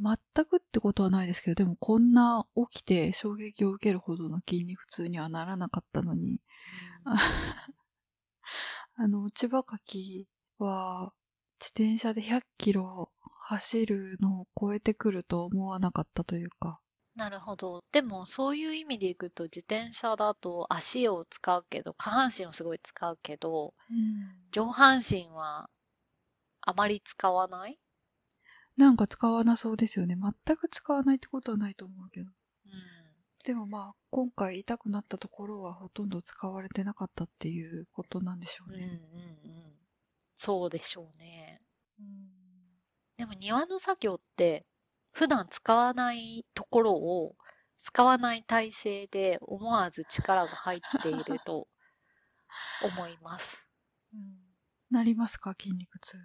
[0.00, 6.40] 全くってことはないですけど、でもこんな起きて衝撃を受けるほどの筋肉痛にはならなかったのに、
[7.04, 7.14] あ
[8.96, 10.26] あの、千葉柿
[10.58, 11.12] は
[11.60, 13.12] 自転車で100キロ
[13.46, 16.80] 走るのを超えてくると思わなかったというか、
[17.14, 17.84] なるほど。
[17.92, 23.74] でも、そういう意味でいくと、自転車だと足を使うけど、下半身をすごい使うけど、
[24.50, 25.70] 上半身は
[26.60, 27.78] あまり使わない？
[28.76, 30.16] なんか使わなそうですよね。
[30.16, 32.26] 全く使わないってことはないと思うけど。
[32.66, 32.72] うん。
[33.44, 38.88] でもまあ、今回痛くなったところはほとんど使われてなかったっていうことなんでしょううんうんうね。
[38.90, 39.78] ん。
[40.36, 41.60] そうでしょうね。
[42.00, 42.43] うん
[43.16, 44.64] でも庭の作業って、
[45.12, 47.36] 普段使わないところを
[47.78, 51.68] 使わない体勢で思わず力が入っていると
[52.82, 53.66] 思います。
[54.12, 54.20] うん
[54.90, 55.54] なりますか？
[55.60, 56.18] 筋肉痛。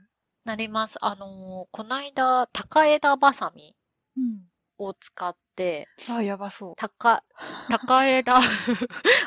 [0.45, 0.97] なります。
[1.02, 3.75] あのーこないだ、高枝バサミ
[4.17, 4.45] うん。
[4.78, 6.75] を使って、あ、やばそう。
[6.75, 7.23] 高、
[7.69, 8.45] 高枝、 も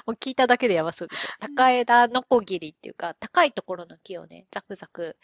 [0.08, 1.28] う聞いただけでやばそうでしょ。
[1.40, 5.18] 高枝のこぎりっていうか、高いところの木をね、ザクザク、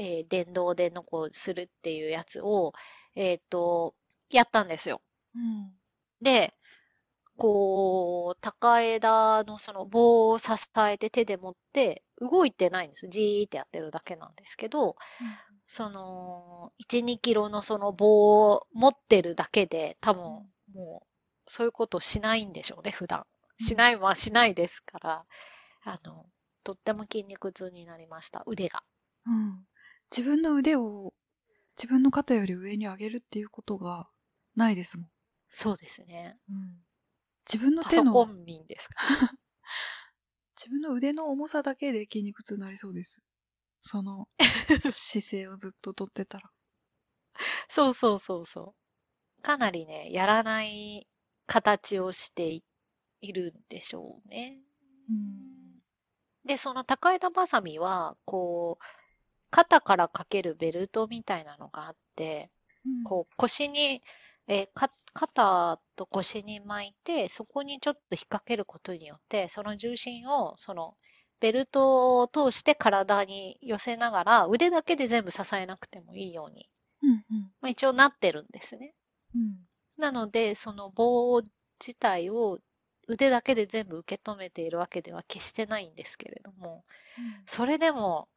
[0.00, 2.72] えー電動でのこするっていうやつを、
[3.14, 3.94] えっ、と、
[4.30, 5.02] やったんですよ。
[5.34, 5.72] うん。
[6.22, 6.54] で、
[7.36, 13.08] こう、高枝のその棒を支えて手で持って、動いてないんです。
[13.08, 14.96] じーってやってるだけなんですけど、
[15.66, 20.22] その、1、2キロのその棒を持ってるだけで、多分、
[20.74, 21.06] もう、
[21.46, 23.26] そういうことしないんでしょうね、普段。
[23.58, 25.24] しないはしないですから、
[25.84, 26.26] あの、
[26.64, 28.82] とっても筋肉痛になりました、腕が。
[29.26, 29.66] うん。
[30.14, 31.14] 自分の腕を
[31.76, 34.08] 自分の肩より上に上げるっていうことが
[34.56, 35.06] ないですもん。
[35.50, 36.36] そうですね。
[36.48, 36.78] うん。
[37.50, 38.96] 自分のパ手の、ソコン民ですか
[40.56, 43.22] 自分の腕の重さだけで筋肉痛になりそうです。
[43.80, 44.28] その
[44.92, 46.50] 姿勢をずっととってたら。
[47.68, 48.74] そうそうそうそ
[49.38, 49.42] う。
[49.42, 51.08] かなりね、やらない
[51.46, 52.62] 形をしてい
[53.22, 54.58] いるんでしょうね。
[55.08, 55.82] うん。
[56.44, 58.84] で、その高枝バサミは、こう、
[59.50, 62.50] 肩からかけるベルトみたいなのがあって、
[63.02, 64.02] こう腰に、
[64.48, 70.96] えーか肩と腰に巻いて、そこにちょっと引っ掛けることによって、その重心を、その
[71.40, 76.68] ベルトを通して体に寄せながら、腕だけで全部支えなくてもいいように、
[77.02, 77.10] うん。
[77.10, 77.52] うん。
[77.60, 78.94] まあ、一応なってるんですね。
[79.34, 79.66] うん。
[79.96, 81.40] なので、その棒
[81.78, 82.58] 自体を
[83.06, 86.84] 腕だけで全部受け止めているわけでは決してないんですけれども、
[87.46, 88.28] それでも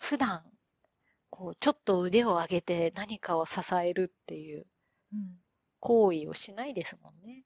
[0.00, 0.42] 普段
[1.30, 4.66] こうちょっと腕を上げて何かを支えるっていう
[5.12, 5.40] うん。
[5.80, 7.44] 行為をしないですもんね。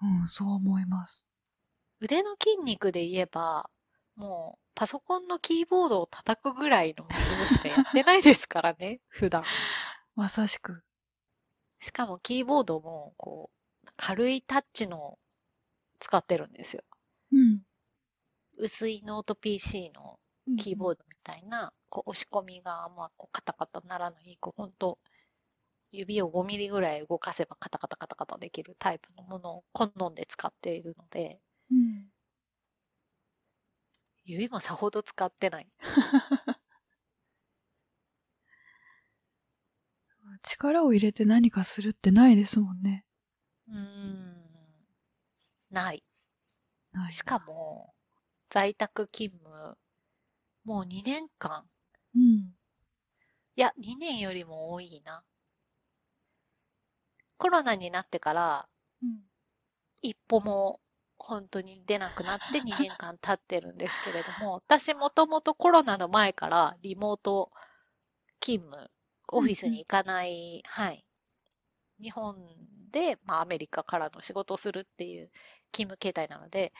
[0.00, 1.26] うん、そう思います。
[2.00, 3.68] 腕の筋肉で言えば、
[4.14, 9.42] もうパソコンのキーボードを叩くぐらいの運動しかやってないですからね、 普段。
[10.14, 10.82] まさしく。
[11.80, 13.50] しかもキーボードもこ
[13.84, 15.18] う軽いタッチの
[16.00, 16.84] 使ってるんですよ。
[17.32, 17.62] うん。
[18.58, 20.18] 薄いノート PC の
[20.58, 24.98] キーボードみたいな、こう押し込みがあんまこうカタカタならない、こうほんと
[25.90, 32.06] 指を5ミリぐらい動かせばカタカタカタカタできるタイプのものを好んで使っているので、うん。
[34.24, 35.68] 指もさほど使ってない。
[40.42, 43.04] 力を入れて何かするってないですもんね。
[43.68, 44.36] うーん、
[45.70, 46.04] ない。
[46.92, 47.12] ない。
[47.12, 47.94] しかも、
[48.50, 49.78] 在宅勤務、
[50.66, 51.64] もう2年間、
[52.16, 52.22] うん。
[53.54, 55.22] いや、2年よりも多いな。
[57.38, 58.68] コロナになってから、
[59.00, 59.20] うん。
[60.02, 60.80] 一歩も
[61.18, 67.52] 本当に出なくなって2年間経ってるんですけれども、 私もともとコロナの前からリモート
[68.40, 68.90] 勤務、
[69.28, 71.06] オフィスに行かない、はい。
[72.00, 72.36] 日本
[72.90, 75.30] で、まあ、アメリカからの仕事をするっていう
[75.72, 76.72] 勤務形態なので、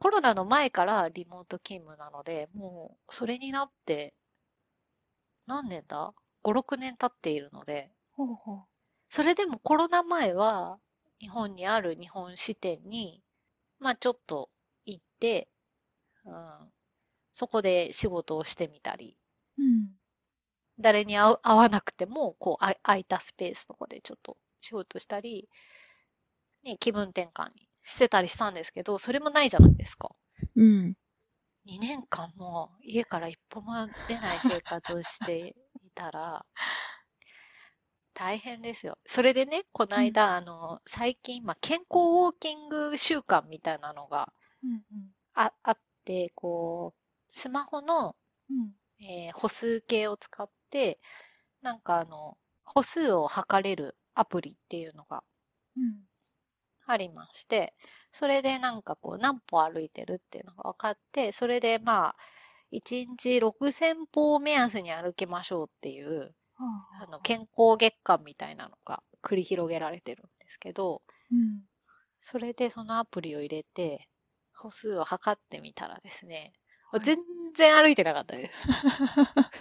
[0.00, 4.14] コロナの前からリモート勤務なので、もうそれになって、
[5.46, 8.64] 何年だ ?5、6年経っているので、ほうほう。
[9.10, 10.78] それでもコロナ前は、
[11.20, 13.22] 日本にある日本支店に、
[13.78, 14.48] まあちょっと
[14.86, 15.50] 行って、
[16.24, 16.72] うん、
[17.34, 19.18] そこで仕事をしてみたり、
[19.58, 19.90] うん。
[20.78, 25.46] 誰に会わなくても、こう、あ空いたスペースとかでちょっと仕事したり、
[26.64, 30.14] ね、気分転換にしてたりしたんですけど、それもないじゃないですか。
[30.56, 30.96] うん。
[31.64, 36.46] 2年間も家から一歩も出ない生活をしていたら、
[38.14, 38.98] 大変ですよ。
[39.04, 44.82] それでね、この間、あの、最近、今、健康ウォーキング習慣みたいなのがうん。
[45.34, 48.16] ああって、こう、スマホの、
[48.50, 48.74] うん。
[49.00, 51.00] えー歩数計を使って、
[51.62, 55.24] なんかあの、歩数を測れるアプリっていうのが
[55.76, 56.04] うん。
[56.90, 57.74] ありまして、
[58.12, 62.16] それでなんかこう何歩歩いてるっていうのが分かって、それでまあ、
[62.70, 66.34] 1日6000歩を目安に歩きましょうっていう、
[67.02, 71.62] あの健康月間みたいなのが繰り広げられてるんですけど、うん。
[72.20, 74.08] それでそのアプリを入れて、
[74.54, 76.52] 歩数を測ってみたらですね、
[76.90, 77.18] はい全
[77.54, 78.66] 然歩いてなかったです。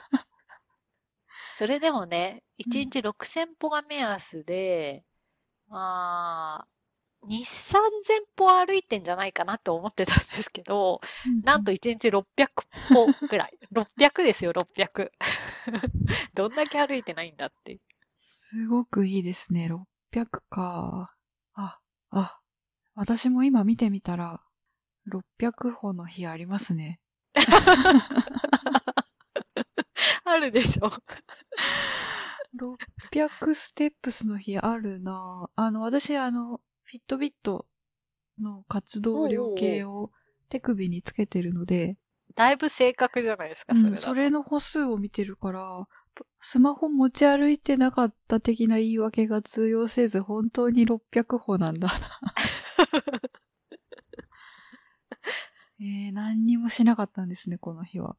[1.51, 5.05] それでもね、1日6000歩が目安で、
[5.67, 6.67] まあ、
[7.27, 11.01] 2、3000歩歩いてんじゃないかなと思ってたんですけど、
[11.43, 12.23] なんと1日600
[12.93, 13.57] 歩ぐらい。
[13.73, 15.11] 600ですよ、600。
[16.35, 17.79] どんだけ歩いてないんだって。
[18.17, 19.69] すごくいいですね。
[20.11, 21.13] 600か。
[21.53, 21.79] あ、
[22.09, 22.39] あ、
[22.95, 24.41] 私も今見てみたら、
[25.07, 26.99] 600歩の日ありますね。
[30.23, 30.89] あるでしょ。
[32.57, 37.67] 600ステップスの日あるなぁあの、私、あの、フィットビット
[38.41, 40.09] の活動量計を
[40.49, 41.97] 手首につけてるので、
[42.35, 44.01] だいぶ正確じゃないですか、うんそれだと。
[44.01, 45.87] それの歩数を見てるから、
[46.39, 52.21] スマホ持ち歩いてなかった的な言い訳が通用せず、本当に600歩なんだな。
[55.79, 58.17] えー、何にもしなかったんですね、この日は。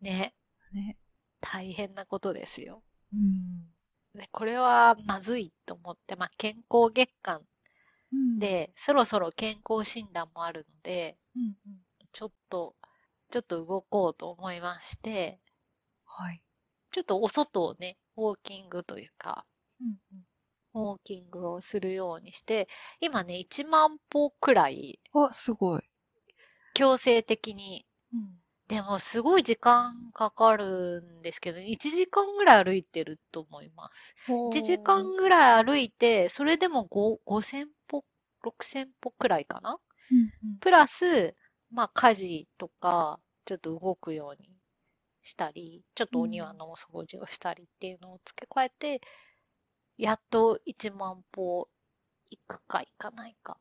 [0.00, 0.34] ね、
[0.72, 0.96] ね。
[1.42, 2.82] 大変なことですよ。
[3.12, 3.68] うん。
[4.14, 7.42] ね、これはまずいと思って、まあ、健康月間
[8.12, 11.80] うん、で、そろそろ健康診断もあるので、うんうん、
[12.12, 12.76] ちょっと、
[13.30, 15.40] ちょっと動こうと思いまして、
[16.04, 16.42] はい。
[16.92, 19.44] ちょっとお外をね、ウォーキングというか、
[19.80, 19.96] うん
[20.76, 22.68] ウォーキングをするようにして、
[23.00, 25.00] 今ね、1万歩くらい
[25.32, 25.82] すごい。
[26.74, 34.14] 強制的に、うん、でもすごい時間かかるんですけど、1時間ぐらい歩いてると思います。
[34.48, 38.04] 1時間ぐらい歩いて、それでも5 5000歩、
[38.42, 39.78] 6000歩くらいかな？
[40.10, 41.34] うんプラス、
[41.70, 44.50] まあ家事とか、ちょっと動くように
[45.22, 49.00] したり、ちょっとお庭のお掃除をしたりっていうのを付け加えて、
[49.98, 51.68] やっと1万歩
[52.30, 53.58] 行くか行かないか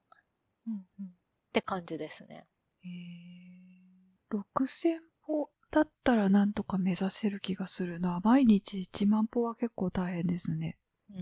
[0.68, 1.16] うんうん。
[1.50, 2.46] って感じですね。
[2.84, 3.45] へー
[4.30, 8.22] 6000歩だったらなんとか目指せる気がするな。
[8.24, 10.78] 毎日1万歩は結構大変ですね。
[11.10, 11.16] うん。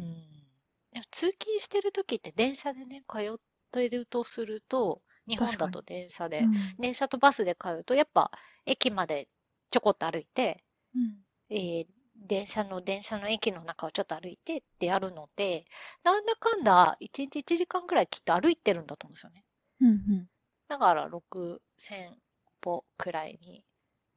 [0.91, 3.37] でも通勤してる時って電車でね、通っ
[3.71, 8.31] てるとすると、日本だと電車で、うん電車とバスで通うと、やっぱ
[8.65, 9.27] 駅まで
[9.71, 10.63] ちょこっと歩いて、
[10.95, 15.65] うんえー電車の電車の駅の中をちょっと歩いてってやるので、
[16.03, 19.43] なんだかんだ1日1時間くらいきっと歩いてるんだと思うんですよね。
[19.81, 20.27] うんうん
[20.69, 22.15] だから6000
[22.63, 23.63] 歩くらいに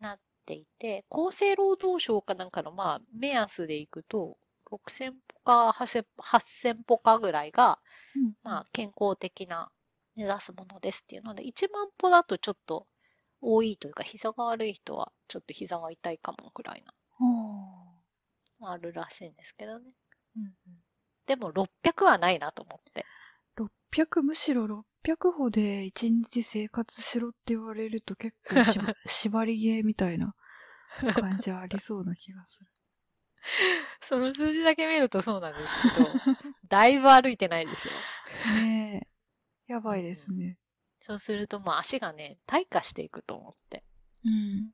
[0.01, 4.39] なっていて、厚生労働省かなんかのまあ目安でいくと、
[4.71, 7.79] 6000歩か8000 8000歩かぐらいが、
[8.15, 9.71] うんまあ健康的な
[10.15, 12.87] 目指すものですっていうので、1万歩だとちょっと
[13.41, 16.93] 多いというか、膝が悪い人はちょっと膝が痛いかもくらいな、
[18.61, 19.91] はあるらしいんですけどね。
[20.37, 20.53] あうん
[21.27, 23.01] でも600はないなと思って。
[23.01, 23.27] うん
[23.97, 30.35] 600むしろ600歩で1日生活しろって言われると結構しば 縛りゲーみたいな
[31.15, 32.71] 感じはありそうな気がする。
[34.01, 36.09] その数字だけ見るとそうなんですけど、
[36.69, 37.95] だいぶ歩いてないですよ。
[38.63, 39.09] ね
[39.69, 39.73] え。
[39.73, 40.59] やばいですね。
[41.01, 43.85] そうするともう足がね、退化していくと思って、
[44.25, 44.73] うん。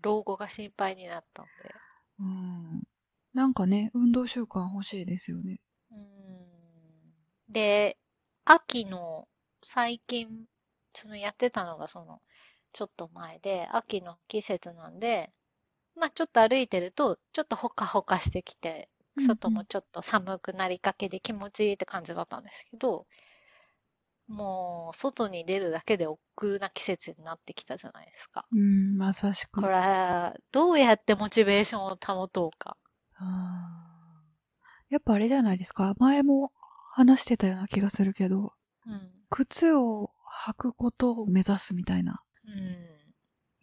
[0.00, 1.74] 老後が心配になったんで。
[2.20, 2.82] うん。
[3.34, 5.60] なんかね、運動習慣欲しいですよね。
[5.90, 7.12] うーん
[7.50, 7.98] で、
[8.44, 9.28] 秋の
[9.62, 10.46] 最近、
[10.94, 12.20] そのやってたのがその、
[12.72, 15.32] ちょっと前で、秋の季節なんで、
[15.96, 23.06] まあちょっと歩いてると、ちょっとほかほかしてきて、外もちょっと寒くなりかけで気持ちいいって感じだったんですけど、
[24.28, 28.46] もう外に出るだけで億劫な季節になってきたじゃないですか。
[28.52, 29.60] うん、まさしく。
[29.60, 32.76] これ、どうやってモチベーションを保とうか。
[33.16, 35.94] あーやっぱあれじゃないですか。
[35.98, 36.52] 前も
[36.92, 38.52] 話してたような気がするけど、
[38.86, 39.21] うん。
[39.32, 40.10] 靴を
[40.46, 42.22] 履くことを目指すみたいな。
[42.46, 42.54] うん。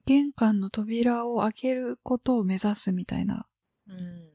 [0.06, 3.46] 玄関の扉を開けることを目指すみたいな。
[3.88, 4.30] うん。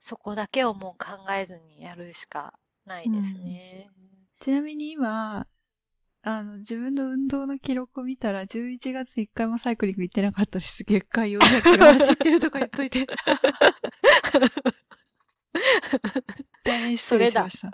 [0.00, 3.88] そこだけをもう考えずにやるしかないですね。
[4.40, 5.46] ちなみに今、
[6.22, 10.82] あの、自分の運動の記録を見たら、11月1回もサイクリング行ってなかったです。
[10.82, 13.06] 月間400キロ走ってるとか言っといて。
[16.64, 17.70] 大変失礼しました。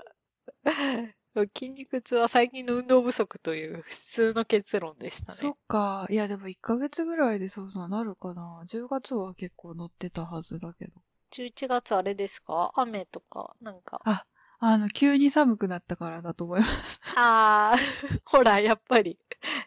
[1.35, 5.57] 筋肉痛は最近の運動不足という普通の結論でしたそっね。
[5.69, 6.07] か。
[6.11, 8.63] いや、でも1ヶ月ぐらいでそうななるかな。
[8.67, 10.93] 10月は結構乗ってたはずだけど。
[11.31, 12.73] 11月あれですか？
[12.75, 14.01] 雨とか、なんか。
[14.05, 14.27] あ、
[14.59, 17.01] あの、急に寒くなったからだと思います。
[17.17, 19.19] あー、 ほら、やっぱり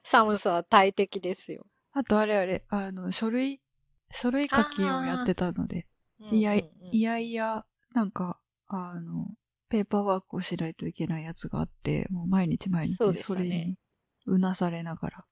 [0.04, 1.65] 寒さは大敵ですよ。
[1.93, 3.62] あとあれあれ、あの、書類、
[4.12, 5.88] 書類書きをやってたので、
[6.32, 9.28] いやいやいや、なんか、あの、
[9.74, 13.76] ペーパーワークをしないといけないやつがあって、もう毎日毎日それに
[14.28, 15.26] うなされながら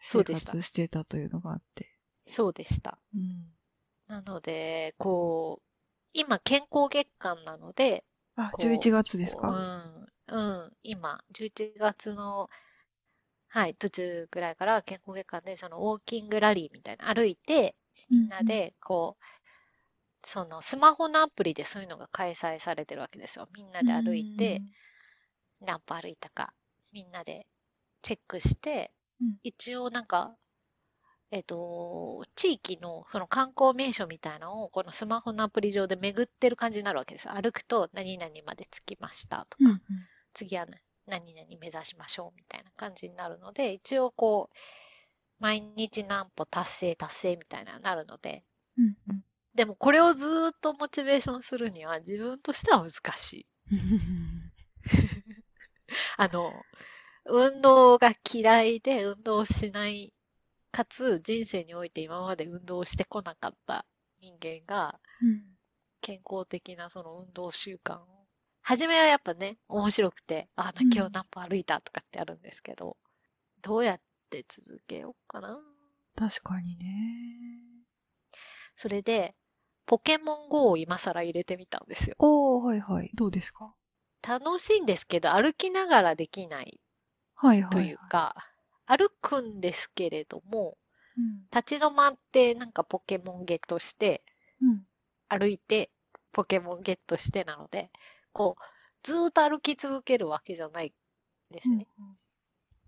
[0.00, 1.90] 生活してたというのがあって。
[2.24, 2.98] そうでした。
[3.14, 3.52] うん。
[4.08, 5.64] なので、こう、
[6.14, 12.48] 今健康月間なので、あ、こう11月ですうかん、うん、今、11月の、
[13.48, 17.76] はい、途中ぐらいから健康月間で、そのウォーキングラリーみたいな、歩いて、
[18.08, 19.24] みんなで、こう、
[20.22, 23.48] そのスマホのアプリでそういうのが開催されてるわけですよ。
[23.54, 24.62] みんなで歩いて、
[25.60, 26.52] 何歩歩いたか、
[26.92, 27.46] みんなで
[28.02, 29.36] チェックして、うん。
[29.42, 30.34] 一応なんか、
[31.30, 37.34] えっと、地域のその観光名所みたいなのをこのスマホのアプリ上で巡ってる感じになるわけですよ。
[37.34, 39.80] 歩くと何々まで着きましたとか、うんうん。
[40.34, 44.56] 次はね何々目指しましょうみたいな感じになるので、一応こう、
[45.38, 48.44] 毎日何歩達成達成みたいななるので、
[48.78, 53.46] うんうんでもこれをずーっとモチベーションするには自分としては難しい。
[56.16, 56.64] あの、
[57.24, 60.12] 運動が嫌いで運動しない、
[60.70, 63.84] かつ人生において今まで運動してこなかった
[64.20, 65.50] 人間がうん
[66.00, 68.06] 健康的なその運動習慣を、
[68.62, 72.96] 初めはやっぱね、面白くて、あ、今日何歩歩いたとかってあるんですけど、
[73.62, 75.58] どうやって続けようかな。
[76.16, 76.86] 確かにね。
[78.74, 79.34] それで、
[79.90, 82.14] ポケモン GO を今更入れてみたんですよ。
[82.20, 83.10] おー、はいはい。
[83.14, 83.74] どうですか？
[84.22, 86.78] 楽しいんですけど、歩きながらできない
[87.34, 87.72] はいはい。
[87.72, 88.36] というか、
[88.86, 90.78] 歩くんですけれども、
[91.18, 91.42] うん。
[91.52, 94.22] 立ち止まってなんかポケモンゲットして、
[94.62, 94.86] うん。
[95.28, 95.90] 歩いて
[96.30, 97.90] ポケモンゲットしてなので、
[98.32, 98.62] こう、
[99.02, 100.92] ずーっと歩き続けるわけじゃない
[101.50, 101.88] ですね。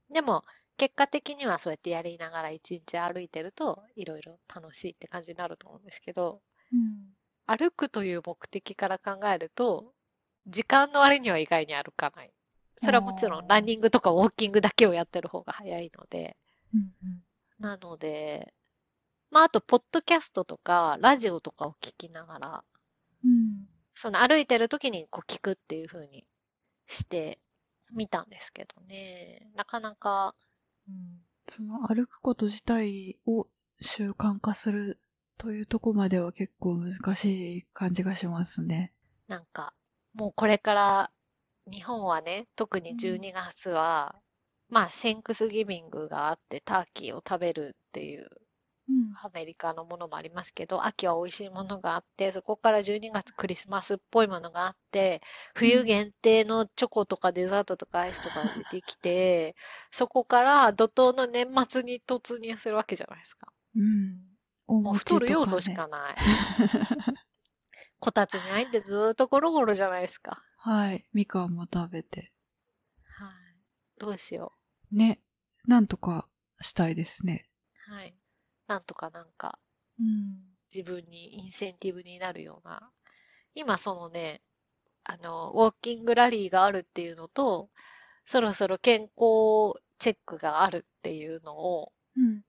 [0.09, 0.44] でも、
[0.76, 6.40] 結果的にはそうやってやりながら一日歩いてると、いろいろ楽しいって感じになると思うんですけど、
[6.72, 7.14] うん。
[7.46, 9.92] 歩くという目的から考えると、
[10.46, 12.32] 時間の割には意外に歩かない。
[12.76, 16.36] それはもちろんランニングとかウォーキングだけをやってる方が早いので、
[16.74, 17.22] うんうん。
[17.58, 18.52] なので、
[19.30, 22.64] まああと、ポッドキャストとか、ラジオとかを聞きながら、
[23.24, 23.66] うん。
[23.94, 26.24] その歩いてる時にこう聞くっていう風に
[26.88, 27.38] して
[27.92, 29.50] みたんですけどね。
[29.54, 30.34] なかなか、
[31.48, 33.46] その歩くこと自体を
[33.80, 34.98] 習慣化する
[35.43, 38.93] というとこまでは結構難しい感じがしますね。
[39.26, 39.74] なんか、
[40.14, 41.11] もうこれから、
[41.68, 44.14] 日本はね、特にうん12月は、
[44.68, 48.30] まあ、センクスギビングがあって、ターキーを食べるっていう
[48.88, 49.14] うん。
[49.20, 55.20] アメリカのものもありますけど、秋は美味しいものがあって、そこから12月クリスマスっぽいものがあって、
[55.55, 59.57] 冬限定のチョコとかデザートとかアイスとかが出てきて、
[59.90, 63.53] そこから怒涛の年末に突入するわけじゃないですか。
[63.74, 64.32] うん。
[64.66, 66.16] おもう太る要素しかない。
[67.98, 70.42] こたつに入ってずーっとゴロゴロじゃないですか。
[70.56, 71.06] はい。
[71.12, 72.32] みかんも食べて。
[73.16, 73.30] はい。
[73.98, 74.52] どうしよ
[74.90, 75.20] ね。
[75.66, 76.26] なんとか
[76.60, 77.48] したいですね。
[77.90, 77.94] う。
[77.94, 78.16] はい。
[78.66, 79.58] なんとかなんか
[80.00, 80.40] うん。
[80.74, 82.90] 自分にインセンティブになるような。
[83.54, 84.40] 今そのね、
[85.04, 87.68] あの、ウォーキングラリーがあるっていうのと、
[88.24, 92.42] そろそろ健康チェックがあるっていうのをうん。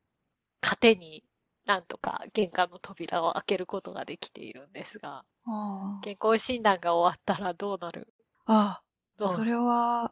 [0.61, 1.23] 糧に
[1.65, 8.13] なんとか玄関の扉を開けることができているんですが、あ健康診断が終わったらどうなる？
[8.45, 8.81] あ。
[9.19, 9.29] ああ。
[9.29, 10.11] それは、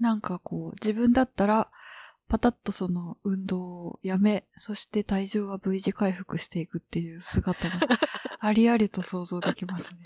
[0.00, 1.70] なんかこう、自分だったら、
[2.28, 7.78] パタッとその運動をやめ、そして体重は V 字回復していくっていう姿が
[8.40, 10.02] ありありと想像できますね。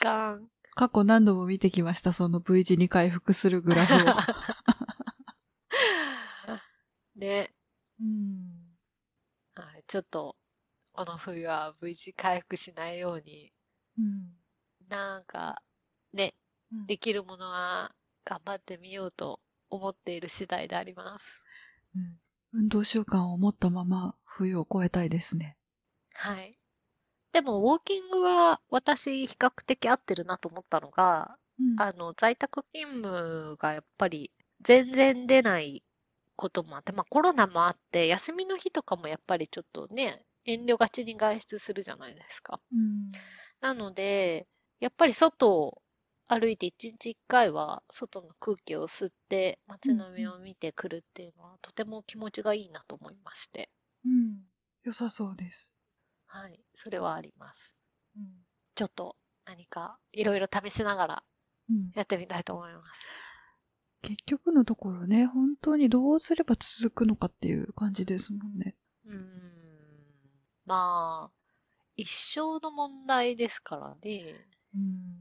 [0.00, 0.48] ガン。
[0.74, 3.98] 過去何度も見てきました、その V 字に回復するグラフを。
[7.16, 7.50] ね、
[8.00, 8.76] うん。
[9.54, 10.36] はいちょっと、
[10.92, 13.52] この冬は V 字回復しないように、
[13.98, 14.36] うん。
[14.88, 15.62] なんか、
[16.12, 16.34] ね、
[16.86, 17.94] できるものは
[18.24, 19.40] 頑張ってみようと
[19.70, 21.42] 思っている次第であります。
[21.94, 22.18] うん
[22.52, 25.58] 運動習慣を持ったまま冬を越えたいですね。
[26.14, 26.56] はい。
[27.32, 34.30] でも、ウォーキングは私、比較的合ってるなと思ったのが、うんあの、在宅勤務がやっぱり
[34.62, 35.84] 全然出ない
[36.36, 42.60] こともあって、まあコロナもあって、休みの日とかもやっぱりちょっとね、遠慮がちに外出するじゃないですか。
[42.72, 43.10] うん。
[43.60, 44.46] なので、
[44.80, 45.82] やっぱり外を
[46.28, 53.70] 歩いて一日一回は外の空気を吸って街並みを見てくるっていうのはとても気持ちがいいなと思いまして、
[54.04, 54.42] うん。
[54.84, 55.72] 良さそうです。
[56.26, 57.76] はい、それはあります。
[58.16, 58.24] うん。
[58.74, 59.16] ちょっと
[59.46, 61.22] 何かいろいろ試しながら
[61.68, 63.12] うん、やってみたいと思います。
[64.06, 68.76] 結局のところね、本当にどうすれば続くのかっていう感じですもんね。
[69.04, 69.20] うーん、
[70.64, 71.36] まあ、
[71.96, 74.46] 一生の問題ですからね。
[74.74, 75.16] うん。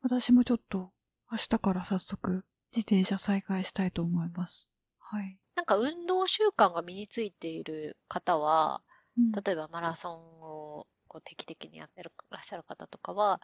[0.00, 0.90] 私もちょっと
[1.30, 4.68] 明日から早速自転車再開したいと思います。
[4.98, 5.38] はい。
[5.54, 8.82] なんか運動習慣が身についている方は、
[9.18, 13.42] うん例えばマラソンをこう定期的にやってるらっしゃる方とかは、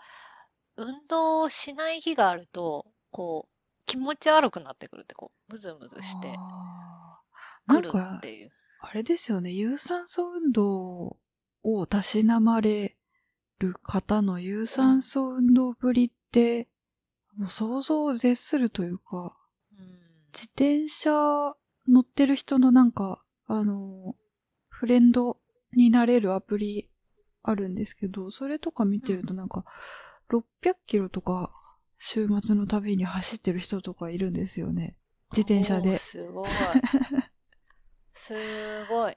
[0.76, 3.57] 運動しない日があると、こう、
[3.89, 6.28] 気持ち悪くなってくるって、こう、ムズムズして
[7.66, 8.53] なくるんかっ、ていう。
[8.80, 11.16] あれですよね、有酸素運動
[11.64, 12.97] をたしなまれ
[13.59, 16.68] る方の有酸素運動ぶりって、
[17.36, 19.34] もう想像を絶するというか、
[19.72, 19.86] うん。
[20.32, 21.11] 自転車
[21.89, 24.14] 乗ってる人のなんか、あの、
[24.68, 25.39] フレンド
[25.74, 26.91] になれるアプリ
[27.43, 29.64] あるんですけど、それとか見てるとなんか、
[30.30, 31.51] 600キロとか
[31.99, 34.96] 週末の旅に走ってる人とかいるんですよね。
[35.32, 36.49] 自転車ですごい。
[38.14, 38.34] す
[38.86, 39.16] ごい。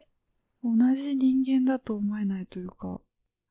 [0.64, 3.00] 同じ人間だと思えないというか、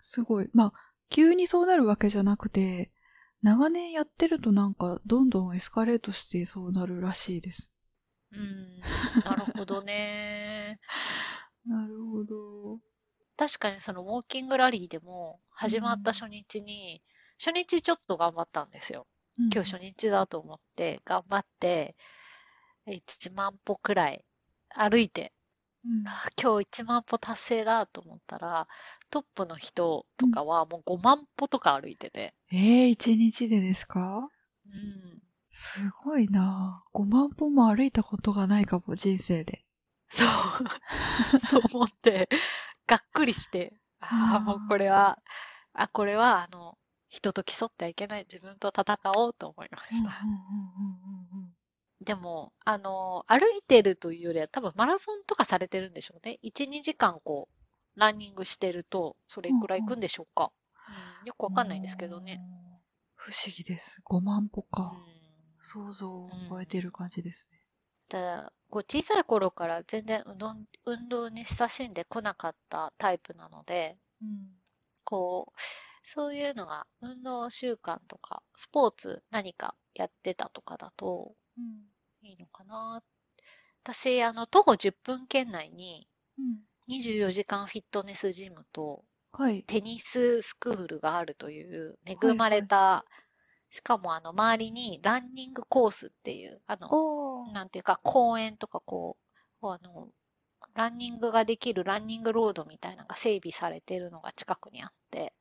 [0.01, 0.51] すごい。
[0.53, 0.73] まあ、
[1.09, 2.93] 急にそうなるわけじゃなくて、
[3.43, 7.73] 長年やってるとなんか、どんどんエスカレートしてそうなるらしいです。
[8.33, 8.81] うん、
[9.25, 10.79] なるほどね。
[11.67, 12.79] なるほど。
[13.37, 17.03] 確かにそのウォーキングラリーでも始まった初日に、
[17.39, 19.07] 初日ちょっと頑張ったんですよ。
[19.53, 21.97] 今日初日だと思って頑張って、
[22.87, 24.25] 1万歩くらい
[24.71, 25.33] 歩いて、
[25.85, 26.05] うん。
[26.07, 28.69] あ今日1万歩達成だと思ったら、
[29.11, 34.29] トップの人とかはもう5万歩とか歩いてて、ええ一日でですか？
[34.67, 35.23] うん、
[35.53, 36.83] すごいな。
[36.87, 39.65] ぁ5万歩も歩いたことがないかも、人生で。
[40.09, 40.29] そう、
[41.39, 42.29] そう思って、
[42.87, 45.19] がっくりして、ああ、うんもうこれは、
[45.75, 46.79] あ、これは、あの、
[47.11, 48.23] 人と競ってはいけない。
[48.23, 50.21] 自分と戦おうと思いました。
[50.23, 51.55] うんうんうんうんうん
[52.01, 56.39] でも、あの、歩いてるというよりは多分マラソンとかされてるんでしょうね。
[56.43, 57.47] 1、2時間こ
[57.95, 60.51] う、ランニングしてると、それくらい行くんでしょうか。
[61.21, 62.41] うん、よくわかんないんですけどね。。
[63.17, 64.01] 不思議です。
[64.03, 64.85] 5万歩うか。
[64.85, 65.21] ん
[65.63, 67.61] 想像を超えてる感じですね。
[68.09, 70.55] ただこう小さい頃から全然運動
[70.87, 74.49] 運動に親しんでこなかったタイプなので、うん。
[75.05, 75.61] こう、
[76.03, 81.91] そういうのが運動習慣とか、スポーツ何かやってたとかだとうん。
[82.23, 83.03] いいのかな。
[83.83, 86.07] 私、あの、徒歩10分圏内に
[86.39, 86.61] うん。
[86.89, 89.63] 24時間フィットネスジムとはい。
[89.65, 93.05] テニススクールがあるというはい恵まれた、
[93.71, 96.89] しかもあの周りにランニングコースっていう、あの。
[97.53, 99.17] なんていうか公園とかこ
[99.63, 100.09] う、あの、
[100.75, 105.35] ランニングができるランニングロードみたいなのが整備されているのが近くにあって、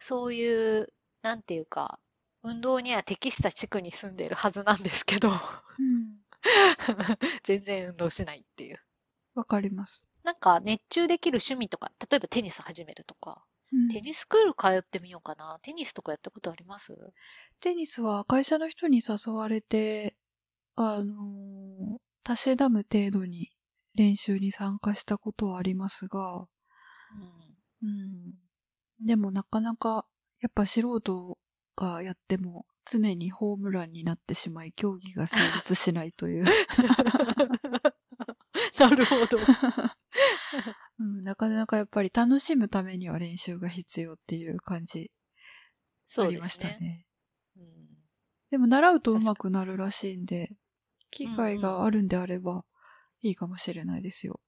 [0.00, 0.88] そういう、
[1.22, 2.00] なんていうか、
[2.42, 5.30] 運動には適した地区に住んでいるはずなんですけど、
[5.78, 6.16] うん。
[7.42, 8.80] 全然運動しないっていう。
[9.34, 10.08] わかります。
[10.24, 13.42] なんか熱中できる趣味とか、例えばテニス始めるとか、
[13.72, 15.58] うんテニススクール通ってみようかな。
[15.62, 16.94] テニスとかやったことあります？
[17.60, 20.16] テニスは会社の人に誘われて、
[20.76, 23.52] あのーたしなむ程度に
[23.94, 26.46] 練習に参加したことはありますが、
[27.10, 27.56] うん。
[27.82, 28.34] うん。
[29.00, 30.06] でもなかなか、
[30.40, 31.38] やっぱ素人
[31.76, 36.44] がやっても常にホームランになってしまい、競技が成立しないという。
[38.78, 39.38] なるほど。
[40.98, 45.10] うん、なかなかやっぱり楽しむためには練習が必要っていう感じ
[46.06, 46.78] そうでありますしたね。
[46.80, 47.06] ね。
[47.56, 47.86] うん
[48.48, 50.56] でも習うと上手くなるらしいんで、
[51.10, 52.64] 機会うんがあるんであれば
[53.20, 54.40] いいかもしれないですよ。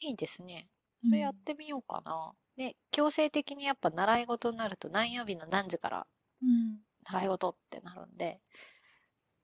[0.00, 0.68] いいですね。
[1.04, 2.32] うんそれやってみようかな。
[2.58, 6.06] で、強制的にやっぱ習い事になると何曜日の何時から
[6.42, 6.78] うん。
[7.04, 8.40] 習い事ってなるんで、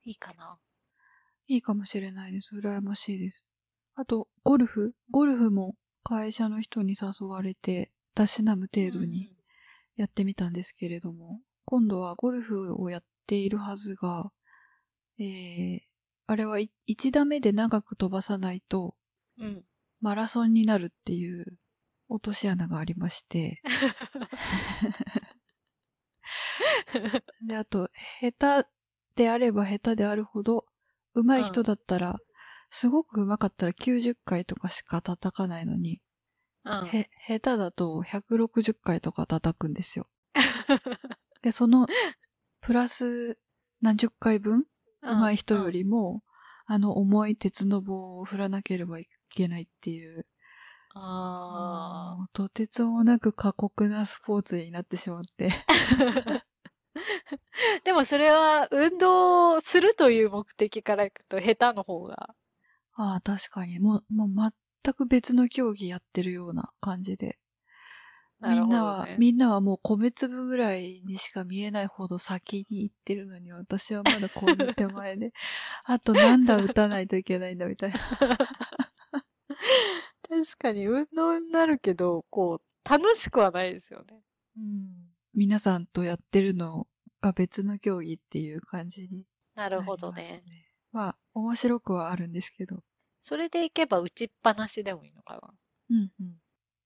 [0.05, 0.59] いいかな。
[1.47, 2.57] いいかもしれないです。
[2.57, 3.47] 羨ましいです。
[3.95, 9.33] あと、ゴルフゴルフも会社の人に誘われて、たしなむ程度に
[9.97, 14.31] やってみたんですけれども、今度はゴルフをやっているはずが、
[15.19, 15.79] えー、
[16.27, 16.69] あれは1
[17.13, 18.97] 打目で長く飛ばさないと、
[19.39, 19.47] うん。
[19.47, 19.65] うん。
[20.01, 21.57] マラソンになるっていう
[22.09, 23.63] 落とし穴がありまして、
[27.47, 27.91] で、あと、
[28.21, 28.69] 下手
[29.17, 30.67] であれば下手であるほど、
[31.15, 32.19] 上手い人だったら、
[32.71, 36.01] すごく上手かったら90回とかしか叩かないのに、
[36.65, 36.87] うん。
[36.87, 40.09] へ、下手だと160回とか叩くんですよ。
[41.43, 41.87] で、その、
[42.61, 43.39] プラス
[43.81, 44.65] 何十回分
[45.03, 46.23] 上手い人よりも、
[46.67, 50.27] あの重い鉄の棒を振らなければいけないっていう、
[50.95, 55.53] あもうとてつもなく過酷なスポーツになってしまって。
[55.67, 56.45] あ。
[57.85, 62.35] でもそれは運動するという目的からいくと下手の方が。
[62.97, 63.81] ああ、確かに。
[63.81, 64.53] もう、もう
[64.85, 67.39] 全く別の競技やってるような感じで。
[68.39, 69.17] なるほどみんなは、ね。
[69.19, 75.33] みんなはもう米粒ぐらいにしか見えないほど先に行ってるのに、私はまだこんな手前で、
[75.85, 77.99] あとなんだ打たないといけないんだみたいな。
[80.29, 84.23] 確かに運動になるけど、こう、楽しくはないですよね。
[84.57, 84.89] うん。
[85.35, 86.87] 皆さんとやってるの
[87.21, 90.43] が別の競技っていう感じにななりるほどね。。
[90.93, 92.83] まあ、面白くはあるんですけど。
[93.23, 95.55] それでいけば打ちっぱなしでもいいのかな。
[95.91, 96.37] うんうん。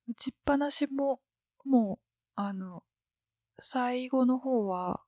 [0.09, 1.21] 打ちっぱなしも、
[1.65, 2.05] もう、
[2.37, 2.83] あの、
[3.61, 5.03] 最後の方は、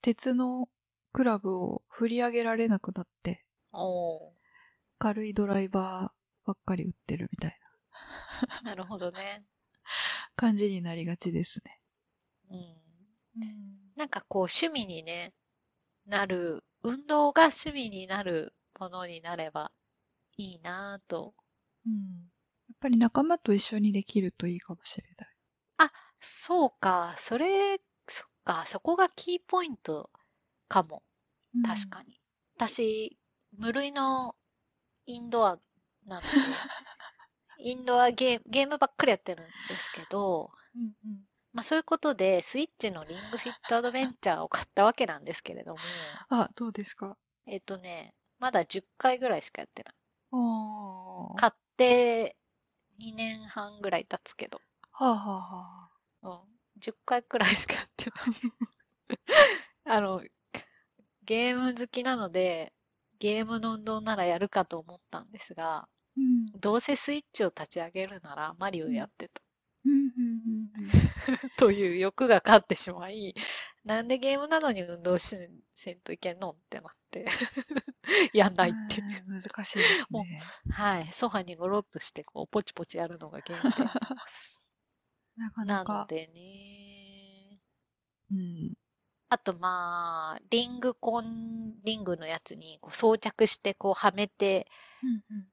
[0.00, 0.68] 鉄の
[1.12, 3.44] クラブを振り上げられなくなって。
[4.98, 7.58] 軽いドライバーばっかり打ってるみたい
[8.48, 9.44] な なるほどね。
[10.36, 11.80] 感じになりがちですね。
[12.50, 13.92] うん。
[13.96, 15.32] なんかこう趣味にね、
[16.06, 19.72] なる、運動が趣味になるものになれば
[20.36, 21.34] いいなぁと。
[21.86, 21.92] うん。
[22.68, 25.32] やっぱり仲間と一緒にできるといいかもしれない。
[26.22, 30.08] そうか、それ、そっか、そこがキーポイント
[30.68, 31.02] かも。
[31.66, 32.20] 確かに。
[32.56, 33.18] 私、
[33.58, 34.36] 無類の
[35.06, 35.58] インドア
[36.06, 36.28] なので、
[37.62, 40.82] インドアゲーム、ゲームばっかりやってるんですけど、に。
[40.82, 41.20] うんうん。
[41.52, 45.78] まあそういうことで、スイッチのリングフィットアドベンチャーを買ったわけなんですけれども、
[46.30, 47.16] あ、どうですか？
[47.46, 49.94] えっとね、まだ10回ぐらいしかやってない。
[51.36, 52.36] 買って
[52.98, 54.60] 2年半ぐらい経つけど、
[54.92, 55.90] あ、はあは
[56.22, 56.34] あ、う
[56.78, 59.18] ん、10回くらいしかやってない。
[59.84, 60.22] あの、
[61.24, 62.72] ゲーム好きなので、
[63.18, 66.46] ゲームの運動ならやるかと思ったんですが、うん。
[66.60, 69.40] どうせスイッチを立ち上げるならマリオやってた。
[69.84, 71.50] うんうんうんうん。
[71.58, 73.34] という欲が勝ってしまい、
[73.84, 75.36] なんでゲームなのに運動し
[75.74, 77.26] せんといけんのってなって、
[78.32, 79.24] やんないっていう。
[79.26, 80.38] うん難しいですね。
[80.70, 81.12] はい。
[81.12, 83.84] ソファにゴロっとして、こう、ポチポチやるのがゲームで。
[85.36, 86.06] なかなのなか。
[86.08, 87.58] でね。
[88.30, 88.74] うん。
[89.30, 94.66] あと、まあ、リングコン、リングのやつにこう装着して、こう、はめて、
[95.02, 95.51] うんうん。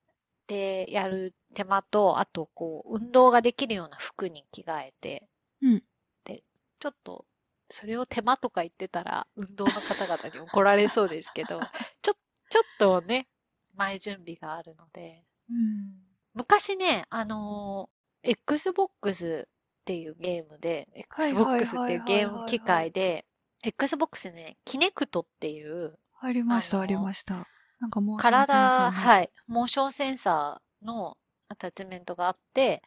[0.50, 5.30] で、やる手間と、あと、こう、運動ができるような服に着替えて、
[5.62, 5.84] うん
[6.26, 6.44] で、
[6.80, 7.26] ちょっと、
[7.70, 11.60] それを手間とか言ってたら、運動の方々に怒られそうですけど、
[12.02, 12.14] ちょ、
[12.50, 13.28] ちょっとね、
[13.76, 16.04] 前準備があるので、うん。
[16.34, 23.26] 昔ね、あのー Xbox っていうゲームで、Xbox っていうゲーム機械で、
[23.64, 27.48] Xbox ね、キネクトっていう、ありました、ありました。
[27.80, 29.32] なんかもう、センサー体、はい、。
[29.48, 31.18] モーションセンサーの
[31.48, 32.82] アタッチメントがあって、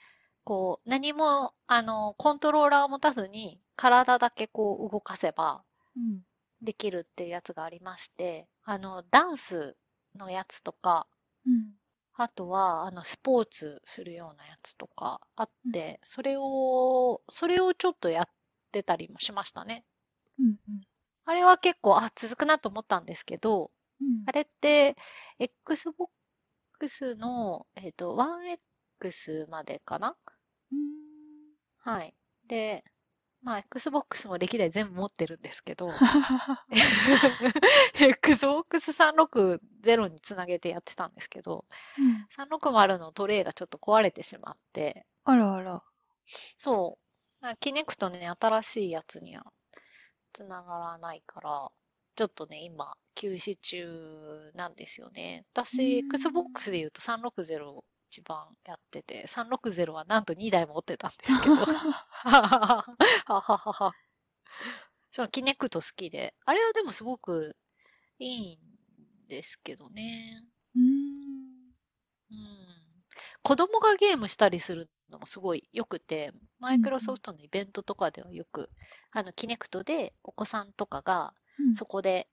[0.44, 5.64] こう、何も、あの、コントローラーを持たずに、体だけこう動かせば
[5.96, 6.20] うん。
[6.60, 9.76] できるっていうやつがありまして、あの、ダンス
[10.14, 11.06] のやつとか、
[11.46, 11.72] うん。
[12.14, 18.28] あとは、あの、スポーツするようなやつとかあって、それを、それをちょっとやっ
[18.70, 19.84] てたりもしましたね。
[20.38, 20.56] うん。
[21.24, 23.70] あれは結構、あ、続くなと思ったんですけど、
[24.02, 24.24] うん。
[24.26, 24.96] あれって、
[25.38, 26.10] Xbox
[27.16, 30.16] の、えっと、1X までかな？
[30.72, 30.78] うん。
[31.78, 32.14] はい。
[32.48, 32.84] で、
[33.42, 35.90] まあ、Xbox も歴代全部持ってるんですけど、
[37.94, 41.64] Xbox 360につなげてやってたんですけど、
[41.98, 45.82] うん360のトレイがちょっと壊れてしまって、あらあら。
[46.58, 47.44] そう。
[47.44, 49.44] まあキネクトね、新しいやつには
[50.32, 51.70] つながらないから、
[52.16, 55.44] ちょっとね、今、休止中なんですよね。
[55.52, 62.84] 私、Xbox で言うと360を一番やってて、360はなんと2台持ってたんですけど、はは
[63.26, 63.92] はははは。
[65.10, 67.56] そのキネクト好きで、あれはでもすごく
[68.18, 68.58] いいん
[69.28, 70.42] ですけどね。
[70.76, 70.82] うん。
[72.30, 72.72] うん
[73.42, 78.70] 子供がゲームしたりするのもすごい良くて、マイクロソフトのイベントとかではよく、
[79.10, 82.28] あの、キネクトでお子さんとかが、うんそこで、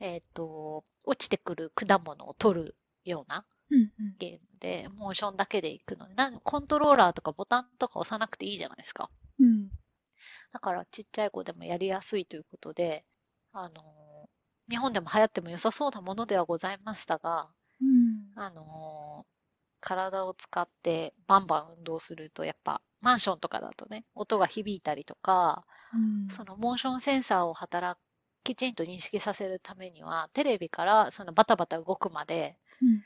[0.00, 3.90] えっと、落ちてくる果物を取るようなうんうん。
[4.18, 9.10] ゲームで、モーションだけで行くので、なんコントローラーとかボタンとか押さなくていいじゃないですか。
[9.38, 9.68] うん。
[10.52, 13.04] だからちっちゃい子でもやりやすいということで、
[13.52, 14.28] あの、
[14.70, 17.48] 日本でも流行っても良さそうなものではございましたが、
[17.80, 18.32] うん。
[18.34, 19.28] あのー
[19.80, 25.64] 体を使ってバンバン運動すると、やっぱマンションとかだとね、音が響いたりとか、
[25.94, 26.28] うん。
[26.30, 27.98] そのモーションセンサーを働
[28.48, 33.04] きちんと認識させるためには、テレビからそのバタバタ動くまでうん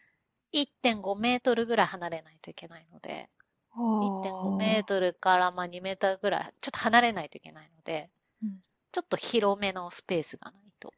[0.55, 3.30] 1.5メートルぐらい離れないといけないので、
[3.74, 4.84] 1.5メール。
[4.84, 8.11] トルからまあ2メートルぐらい、ちょっと離れないといけないので、
[8.43, 8.61] うん
[8.93, 10.93] ちょっと広めのスペースがないと。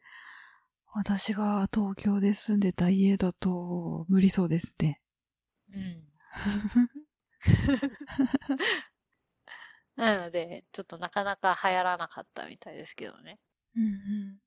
[0.93, 5.01] 私が東京で住んでた家だと無理そうですね。
[5.73, 6.09] うん。
[9.95, 13.39] なので、ちょっとなかなか流行らなかったみたいですけどね。
[13.77, 14.39] うんうん。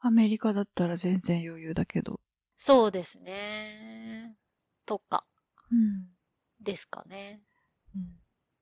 [0.00, 2.20] アメリカだったら全然余裕だけど。
[2.56, 4.36] そうですね。
[4.86, 5.24] とか
[5.70, 6.08] うん。
[6.60, 7.40] ですかね。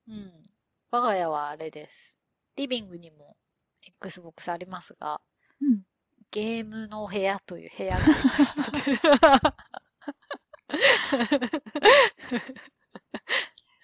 [0.07, 0.15] うん。
[0.15, 0.43] うん。
[0.91, 2.19] 我が家はあれです。
[2.55, 3.37] リビングにも
[3.81, 5.21] Xbox ありますが、
[5.61, 5.81] うん。
[6.31, 8.79] ゲームの部屋という部屋がありますので。
[8.81, 8.93] ゲ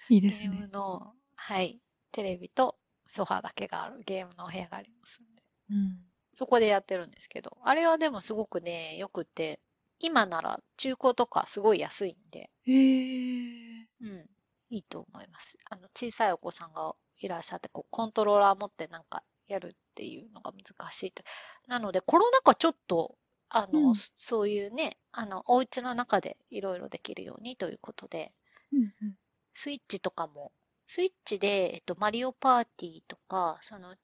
[0.08, 0.50] ーいいですね。
[0.50, 1.80] ムの、はい、
[2.12, 5.42] テレビとソファーだけがあるゲームのお部屋がありますので。
[5.70, 6.07] うん。
[6.38, 9.58] そこでやってるんですけど、あれはでもすごくね、よくて、
[9.98, 13.88] 今なら中古とかすごい安いんで、へえ。
[14.02, 14.30] うん、
[14.70, 15.58] いいと思います。
[15.68, 21.24] あの、小さいお子さんがいらっしゃって、こう、コントローラー持ってなんかやるっていうのが難しいと。
[21.66, 23.16] なので、コロナ禍ちょっと、
[23.48, 28.32] あの、うんそそういうね、あの、お家の中でいろいろできるようにということで、
[28.72, 29.14] うんうん。
[29.54, 30.52] スイッチとかも、
[30.86, 33.96] スイッチで、えっと、マリオパーティーとか、その、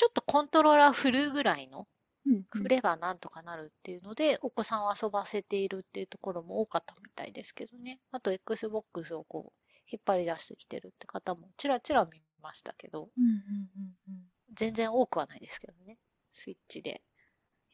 [0.00, 1.86] ちょっとコントローラー振るぐらいの、
[2.26, 7.98] うん振ればなんとかなるっていうので、お子さんを遊ばせているっていうところも多かったみたいですけどね。
[8.10, 14.22] あと、Xbox をこう、引っ張り出してきてるって方もちらちら見ましたけど、うんうんうんうん。
[14.54, 15.98] 全然多くはないですけどね。
[16.32, 17.02] スイッチで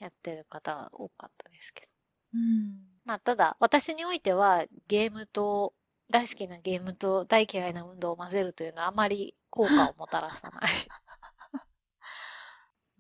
[0.01, 1.89] やってる方は多かったですけど。
[2.35, 2.75] うん。
[3.05, 5.75] まあ、ただ、私においては、ゲームと、
[6.11, 10.71] 大好きなゲームと大嫌いな運動を混ぜるというのはあまり効果をもたらさない。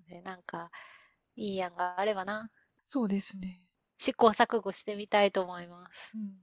[0.09, 0.71] で、なんか、
[1.37, 2.51] いい案があればな、
[2.85, 3.61] そうですね。
[3.99, 6.13] 試行錯誤してみたいと思います。
[6.17, 6.35] うん。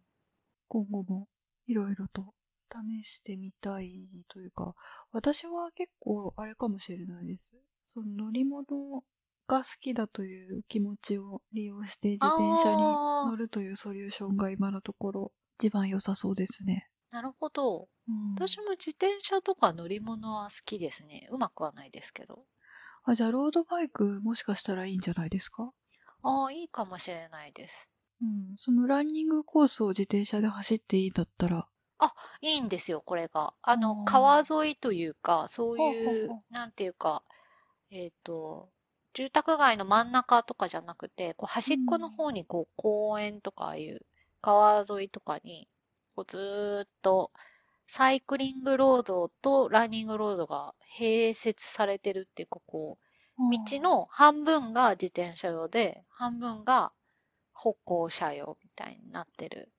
[0.68, 1.28] 今後も
[1.68, 2.34] いろいろと
[2.72, 4.76] 試してみたいというか、
[5.12, 7.56] 私は結構あれかもしれないです。
[7.86, 9.04] その乗り物
[9.48, 16.90] が好きだという気持ちを利用して自転車に乗るというソリューションが今のところ一番良さそうですね。
[17.12, 17.88] なるほど。
[18.08, 21.28] うん、私も自転車とか乗り物は好きですね。
[21.32, 22.46] うまくはないですけど。
[23.06, 25.72] あ、じゃあロードバイクもしかしたらいいんじゃないですか？
[26.22, 27.90] ああ、いいかもしれないです。
[28.22, 28.56] うん。
[28.56, 31.68] そのランニングコースを自転車で走っていいんだったら。
[32.42, 33.54] いいんですよ、これが。
[33.62, 37.24] あの、あー川沿いというか、そういうほなんていうか、
[37.92, 38.70] えっと、
[39.14, 44.02] 住宅街の真ん中とかじゃなくて、こう端っこの方にこう公園とかああいう
[44.42, 45.70] 川沿いとかに、
[46.16, 47.32] こうずーっと
[47.88, 52.98] サイクリングロードとランニングロードが併設されてるっていうか、こ
[53.38, 56.92] う、道の半分が自転車用で、半分が
[57.52, 59.72] 歩行者用みたいになってる。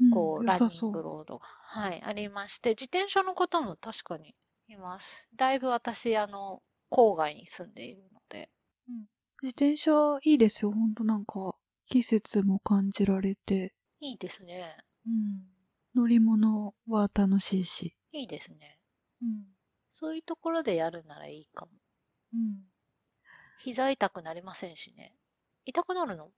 [0.00, 0.92] うん、こう、ランニン。
[0.92, 4.34] グロードが、はい、ありまして、自転車の方も確かに
[4.68, 5.28] います。
[5.36, 8.50] だいぶ私、あの、郊外に住んでいるので、
[9.42, 9.92] 自転車
[10.22, 10.72] いいですよ。
[10.72, 11.54] ほんとなんか、
[11.86, 13.74] 季節も感じられて。
[14.00, 14.76] いいですね。
[15.06, 15.53] うん。
[15.94, 17.96] 乗り物は楽しいし。
[18.12, 18.78] いいですね。
[19.22, 19.44] うん。
[19.90, 21.72] そういうところでやるならいいかも。
[22.34, 22.64] うん。
[23.58, 25.14] 膝痛くなりませんしね。
[25.64, 26.30] 痛くなるの？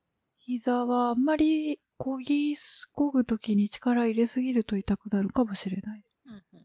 [0.44, 6.04] 膝はあんまり漕ぎす、漕ぐときに力入れすぎると痛くなるかもしれない。
[6.26, 6.64] うんうん。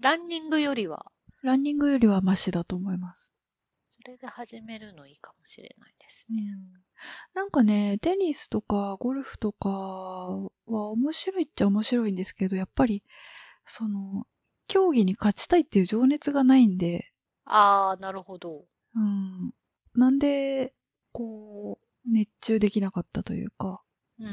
[0.00, 1.06] ランニングよりは、
[1.42, 3.32] ランニングよりはマシだと思います。
[4.00, 6.36] それで始めるのいいかもしれないですね。
[6.40, 6.84] うん。
[7.34, 10.50] なんかね、テニスとかゴルフとかは
[10.90, 13.02] 面白いっちゃ面白いんですけど、やっぱり、
[13.64, 14.26] その、
[14.68, 17.10] 競技に勝ちたいっていう情熱がないんで、
[17.44, 18.66] あー、なるほど。
[18.94, 19.52] うん。
[19.94, 20.74] なんで、
[21.12, 23.82] こう、熱中できなかったというか、
[24.18, 24.32] うんうん。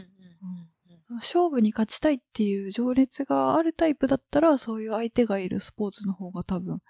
[1.09, 6.82] うん、勝負に勝ちたいっていう情熱があるタイプだったら、そういう相手がいるスポーツの方が多分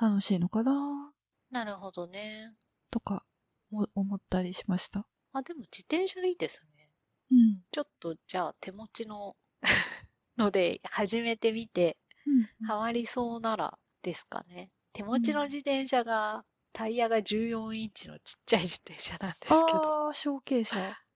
[0.00, 1.11] 楽しいのかな
[1.52, 2.52] なるほどね。
[2.90, 3.24] とか
[3.70, 5.06] も思ったりしました。
[5.32, 6.90] あ、でも自転車いいですね。
[7.30, 7.60] うん。
[7.70, 9.36] ちょっとじゃあ手持ちの
[10.36, 11.96] ので始めてみて、
[12.26, 12.30] う
[12.64, 12.66] ん。
[12.66, 14.70] ハマりそうならですかね。
[14.92, 16.44] 手持ちの自転車が、
[16.74, 19.56] タイヤが14インチのちっちゃい自転車なんですけど。
[19.56, 20.74] ああ、小径車。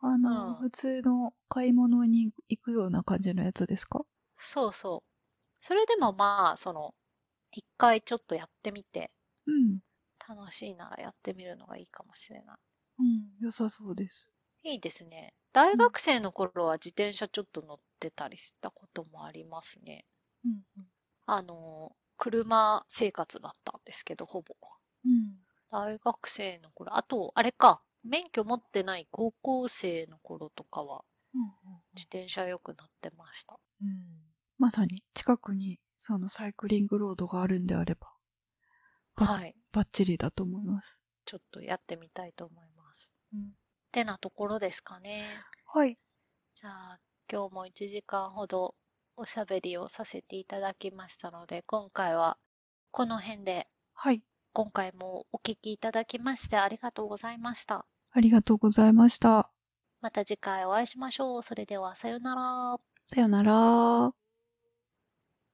[0.00, 4.04] あの、うん普通の買い物に行くような感じのやつですか？
[4.38, 5.10] そうそう。
[5.60, 6.94] それでもまあ、その、
[7.52, 9.10] 一回ちょっとやってみて、
[9.46, 9.80] うん。
[10.26, 12.58] 楽しいならやってみるのがいいかもしれな
[12.98, 13.30] うん。
[13.40, 14.30] 良さそうです。
[14.64, 14.72] い。
[14.72, 15.32] いいですね。
[15.52, 20.06] 大学生の頃は自転車ちょっと乗ってたりしたこともありますね。
[20.44, 20.64] うん。
[21.26, 24.54] あの、車生活だったんですけど、ほぼ。
[25.04, 25.44] うん。
[25.70, 31.52] 大学生の頃、あと、あれか、免許持ってない高校生の頃とかは、うん。
[31.94, 33.60] 自転車よく乗ってました。
[33.82, 34.34] うん。
[34.58, 38.13] まさに近くにそのサイクリングロードがあるんであれば、あ
[39.16, 39.54] はい。
[39.72, 40.98] バッチリだと思います。
[41.24, 43.14] ちょっとやってみたいと思います。
[43.32, 43.52] うん。
[43.92, 45.24] てなところですかね。
[45.66, 45.98] はい。
[46.54, 47.00] じゃあ、
[47.30, 48.74] 今日も1時間ほど
[49.16, 52.36] おしゃべりをさせていただきましたので、今回は
[52.90, 54.22] この辺で、はい。
[54.52, 57.86] 今回もお聞きいただきましてありがとうございました。
[58.12, 59.50] ありがとうございました。
[60.00, 61.42] また次回お会いしましょう。
[61.42, 62.78] それではさようなら。
[63.06, 64.23] さよなら。